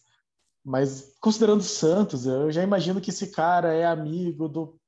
mas 0.63 1.15
considerando 1.19 1.62
o 1.62 1.63
Santos, 1.63 2.25
eu 2.25 2.52
já 2.52 2.63
imagino 2.63 3.02
que 3.02 3.10
esse 3.10 3.28
cara 3.28 3.73
é 3.73 3.86
amigo 3.86 4.47
do, 4.47 4.80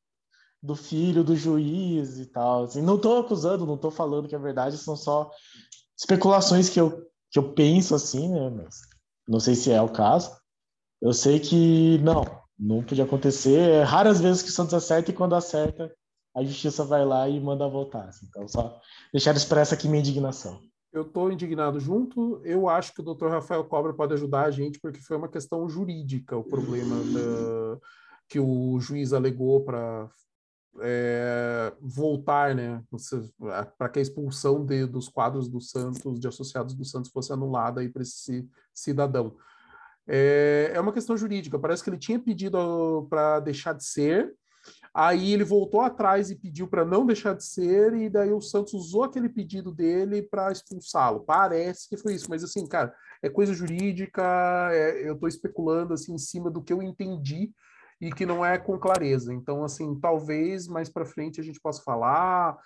do 0.62 0.76
filho 0.76 1.24
do 1.24 1.36
juiz 1.36 2.20
e 2.20 2.26
tal. 2.26 2.66
Assim, 2.66 2.82
não 2.82 2.96
estou 2.96 3.20
acusando, 3.20 3.66
não 3.66 3.76
estou 3.76 3.92
falando 3.92 4.28
que 4.28 4.36
é 4.36 4.40
verdade, 4.40 4.78
são 4.78 4.96
só 4.96 5.32
especulações 5.98 6.70
que 6.70 6.80
eu, 6.80 7.08
que 7.30 7.40
eu 7.40 7.54
penso 7.54 7.96
assim, 7.96 8.30
né? 8.30 8.50
Mas 8.50 8.82
não 9.28 9.40
sei 9.40 9.56
se 9.56 9.72
é 9.72 9.82
o 9.82 9.92
caso. 9.92 10.41
Eu 11.02 11.14
sei 11.14 11.40
que 11.40 11.98
não, 12.00 12.26
não 12.58 12.84
podia 12.84 13.04
acontecer. 13.04 13.58
É 13.58 13.84
raras 13.84 14.22
vezes 14.22 14.42
que 14.42 14.50
o 14.50 14.52
Santos 14.52 14.74
acerta 14.74 15.12
e 15.12 15.14
quando 15.14 15.36
acerta, 15.36 15.92
a 16.36 16.44
justiça 16.44 16.84
vai 16.84 17.04
lá 17.04 17.28
e 17.28 17.40
manda 17.40 17.68
voltar. 17.68 18.08
Assim. 18.08 18.28
Então, 18.30 18.48
só 18.48 18.80
deixar 19.12 19.36
expressa 19.36 19.76
aqui 19.76 19.88
minha 19.88 20.00
indignação. 20.00 20.62
Eu 20.94 21.04
estou 21.04 21.32
indignado 21.32 21.80
junto. 21.80 22.42
Eu 22.44 22.68
acho 22.70 22.94
que 22.94 23.02
o 23.02 23.16
Dr. 23.16 23.28
Rafael 23.28 23.64
Cobra 23.64 23.94
pode 23.94 24.14
ajudar 24.14 24.46
a 24.46 24.52
gente, 24.52 24.80
porque 24.80 25.00
foi 25.00 25.18
uma 25.18 25.30
questão 25.30 25.68
jurídica 25.68 26.38
o 26.38 26.44
problema 26.44 26.96
da... 26.98 27.80
que 28.30 28.40
o 28.40 28.80
juiz 28.80 29.14
alegou 29.14 29.64
para 29.64 30.10
é, 30.80 31.74
voltar, 31.82 32.56
né, 32.56 32.82
para 33.78 33.90
que 33.90 34.00
a 34.00 34.02
expulsão 34.02 34.66
de, 34.66 34.86
dos 34.86 35.10
quadros 35.10 35.50
do 35.50 35.60
Santos, 35.60 36.20
de 36.20 36.28
associados 36.28 36.74
do 36.74 36.86
Santos, 36.86 37.12
fosse 37.12 37.34
anulada 37.34 37.82
aí 37.82 37.90
para 37.90 38.04
esse 38.04 38.48
cidadão. 38.74 39.36
É, 40.08 40.72
é 40.74 40.80
uma 40.80 40.94
questão 40.94 41.16
jurídica. 41.16 41.60
Parece 41.60 41.84
que 41.84 41.90
ele 41.90 41.98
tinha 41.98 42.20
pedido 42.20 43.08
para 43.10 43.40
deixar 43.40 43.74
de 43.74 43.86
ser, 43.86 44.34
aí 44.94 45.34
ele 45.34 45.44
voltou 45.44 45.82
atrás 45.82 46.30
e 46.30 46.36
pediu 46.36 46.68
para 46.68 46.86
não 46.86 47.06
deixar 47.06 47.34
de 47.34 47.46
ser, 47.46 47.94
e 47.94 48.10
daí 48.10 48.32
o 48.32 48.42
Santos 48.42 48.74
usou 48.74 49.04
aquele 49.04 49.30
pedido 49.30 49.72
dele 49.72 50.22
para 50.22 50.52
expulsá-lo. 50.52 51.22
Parece 51.22 51.88
que 51.88 51.98
foi 51.98 52.16
isso, 52.16 52.30
mas 52.30 52.44
assim, 52.44 52.68
cara, 52.68 52.94
é 53.22 53.30
coisa 53.30 53.54
jurídica, 53.54 54.70
é, 54.72 55.08
eu 55.08 55.14
estou 55.14 55.30
especulando 55.30 55.94
assim 55.94 56.14
em 56.14 56.20
cima 56.20 56.50
do 56.50 56.62
que 56.62 56.74
eu 56.74 56.82
entendi 56.82 57.52
e 58.02 58.12
que 58.12 58.26
não 58.26 58.44
é 58.44 58.58
com 58.58 58.80
clareza. 58.80 59.34
Então, 59.34 59.64
assim, 59.64 59.98
talvez 60.00 60.68
mais 60.68 60.90
para 60.90 61.06
frente 61.06 61.40
a 61.40 61.44
gente 61.44 61.62
possa 61.62 61.84
falar. 61.84 62.58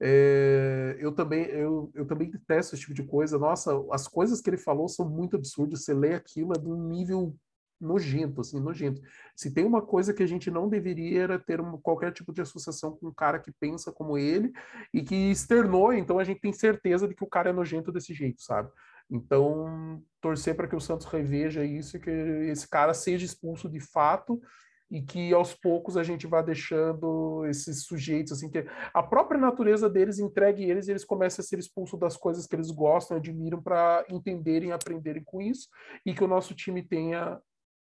É, 0.00 0.96
eu 0.98 1.12
também 1.12 1.44
eu, 1.46 1.90
eu 1.94 2.06
também 2.06 2.30
detesto 2.30 2.74
esse 2.74 2.82
tipo 2.82 2.94
de 2.94 3.04
coisa. 3.04 3.38
Nossa, 3.38 3.72
as 3.90 4.08
coisas 4.08 4.40
que 4.40 4.50
ele 4.50 4.56
falou 4.56 4.88
são 4.88 5.08
muito 5.08 5.36
absurdas. 5.36 5.84
Você 5.84 5.94
lê 5.94 6.14
aquilo 6.14 6.52
é 6.52 6.58
de 6.58 6.68
um 6.68 6.88
nível 6.88 7.36
nojento, 7.80 8.40
assim, 8.40 8.60
nojento. 8.60 9.00
Se 9.36 9.52
tem 9.52 9.64
uma 9.64 9.82
coisa 9.82 10.14
que 10.14 10.22
a 10.22 10.26
gente 10.26 10.50
não 10.50 10.68
deveria 10.68 11.22
era 11.22 11.38
ter 11.38 11.60
qualquer 11.82 12.12
tipo 12.12 12.32
de 12.32 12.40
associação 12.40 12.96
com 12.96 13.08
um 13.08 13.14
cara 13.14 13.38
que 13.38 13.52
pensa 13.52 13.92
como 13.92 14.16
ele 14.16 14.52
e 14.92 15.02
que 15.02 15.30
externou, 15.30 15.92
então 15.92 16.18
a 16.18 16.24
gente 16.24 16.40
tem 16.40 16.52
certeza 16.52 17.06
de 17.06 17.14
que 17.14 17.24
o 17.24 17.28
cara 17.28 17.50
é 17.50 17.52
nojento 17.52 17.92
desse 17.92 18.14
jeito, 18.14 18.42
sabe? 18.42 18.70
Então, 19.10 20.02
torcer 20.20 20.56
para 20.56 20.66
que 20.66 20.74
o 20.76 20.80
Santos 20.80 21.06
reveja 21.06 21.64
isso 21.64 21.96
e 21.96 22.00
que 22.00 22.10
esse 22.10 22.66
cara 22.68 22.94
seja 22.94 23.26
expulso 23.26 23.68
de 23.68 23.80
fato 23.80 24.40
e 24.90 25.02
que 25.02 25.32
aos 25.32 25.54
poucos 25.54 25.96
a 25.96 26.02
gente 26.02 26.26
vá 26.26 26.42
deixando 26.42 27.44
esses 27.46 27.84
sujeitos 27.84 28.32
assim 28.32 28.50
que 28.50 28.66
a 28.92 29.02
própria 29.02 29.40
natureza 29.40 29.88
deles 29.88 30.18
entregue 30.18 30.64
eles 30.64 30.86
e 30.86 30.92
eles 30.92 31.04
começam 31.04 31.42
a 31.42 31.46
ser 31.46 31.58
expulsos 31.58 31.98
das 31.98 32.16
coisas 32.16 32.46
que 32.46 32.54
eles 32.54 32.70
gostam, 32.70 33.16
admiram 33.16 33.62
para 33.62 34.04
entenderem, 34.08 34.72
aprenderem 34.72 35.24
com 35.24 35.40
isso 35.40 35.68
e 36.04 36.12
que 36.12 36.22
o 36.22 36.28
nosso 36.28 36.54
time 36.54 36.82
tenha 36.82 37.40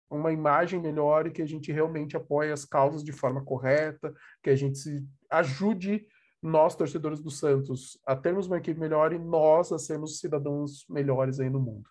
uma 0.10 0.32
imagem 0.32 0.82
melhor 0.82 1.28
e 1.28 1.32
que 1.32 1.42
a 1.42 1.46
gente 1.46 1.72
realmente 1.72 2.18
apoie 2.18 2.52
as 2.52 2.66
causas 2.66 3.04
de 3.04 3.12
forma 3.12 3.44
correta, 3.44 4.14
que 4.44 4.50
a 4.50 4.56
gente 4.56 4.78
se 4.78 5.06
ajude 5.30 6.06
nós 6.42 6.76
torcedores 6.76 7.22
do 7.22 7.30
Santos 7.30 8.00
a 8.06 8.16
termos 8.16 8.48
uma 8.48 8.58
equipe 8.58 8.80
melhor 8.80 9.14
e 9.14 9.20
nós 9.20 9.72
a 9.72 9.78
sermos 9.78 10.20
cidadãos 10.20 10.86
melhores 10.90 11.40
aí 11.40 11.50
no 11.50 11.60
mundo. 11.60 11.88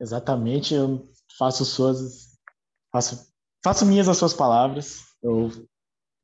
Exatamente, 0.00 0.74
eu 0.74 1.08
faço 1.38 1.64
suas 1.64 2.23
faço, 2.94 3.26
faço 3.62 3.84
minhas 3.84 4.08
as 4.08 4.16
suas 4.16 4.32
palavras. 4.32 5.00
Eu, 5.20 5.50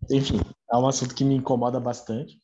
enfim, 0.08 0.40
é 0.72 0.76
um 0.76 0.86
assunto 0.86 1.14
que 1.14 1.24
me 1.24 1.34
incomoda 1.34 1.80
bastante. 1.80 2.40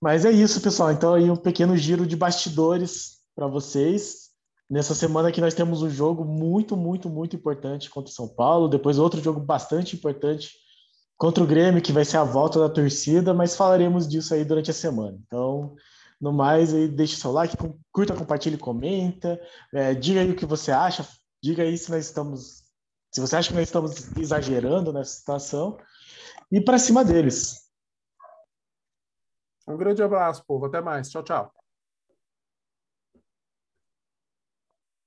Mas 0.00 0.24
é 0.24 0.30
isso, 0.30 0.60
pessoal. 0.60 0.92
Então, 0.92 1.14
aí 1.14 1.28
um 1.28 1.36
pequeno 1.36 1.76
giro 1.76 2.06
de 2.06 2.16
bastidores 2.16 3.18
para 3.34 3.48
vocês. 3.48 4.30
Nessa 4.70 4.94
semana 4.94 5.28
aqui 5.28 5.40
nós 5.40 5.54
temos 5.54 5.82
um 5.82 5.90
jogo 5.90 6.24
muito, 6.24 6.76
muito, 6.76 7.10
muito 7.10 7.34
importante 7.34 7.90
contra 7.90 8.10
o 8.10 8.14
São 8.14 8.28
Paulo. 8.28 8.68
Depois 8.68 8.98
outro 8.98 9.20
jogo 9.20 9.40
bastante 9.40 9.96
importante 9.96 10.52
contra 11.18 11.42
o 11.42 11.46
Grêmio, 11.46 11.82
que 11.82 11.92
vai 11.92 12.04
ser 12.04 12.18
a 12.18 12.24
volta 12.24 12.58
da 12.58 12.68
torcida, 12.68 13.34
mas 13.34 13.56
falaremos 13.56 14.08
disso 14.08 14.34
aí 14.34 14.44
durante 14.44 14.70
a 14.70 14.74
semana. 14.74 15.18
Então, 15.26 15.74
no 16.20 16.32
mais, 16.32 16.72
aí 16.72 16.88
deixe 16.88 17.16
seu 17.16 17.32
like, 17.32 17.56
curta, 17.92 18.14
compartilhe, 18.14 18.56
comenta, 18.56 19.40
é, 19.74 19.94
diga 19.94 20.20
aí 20.20 20.30
o 20.30 20.36
que 20.36 20.46
você 20.46 20.72
acha, 20.72 21.06
diga 21.42 21.62
aí 21.62 21.76
se 21.76 21.90
nós 21.90 22.06
estamos 22.06 22.61
se 23.12 23.20
você 23.20 23.36
acha 23.36 23.50
que 23.50 23.54
nós 23.54 23.68
estamos 23.68 24.16
exagerando 24.16 24.92
nessa 24.92 25.12
situação, 25.12 25.78
e 26.50 26.60
para 26.60 26.78
cima 26.78 27.04
deles. 27.04 27.70
Um 29.68 29.76
grande 29.76 30.02
abraço, 30.02 30.44
povo. 30.46 30.66
Até 30.66 30.80
mais. 30.80 31.10
Tchau, 31.10 31.22
tchau. 31.22 31.61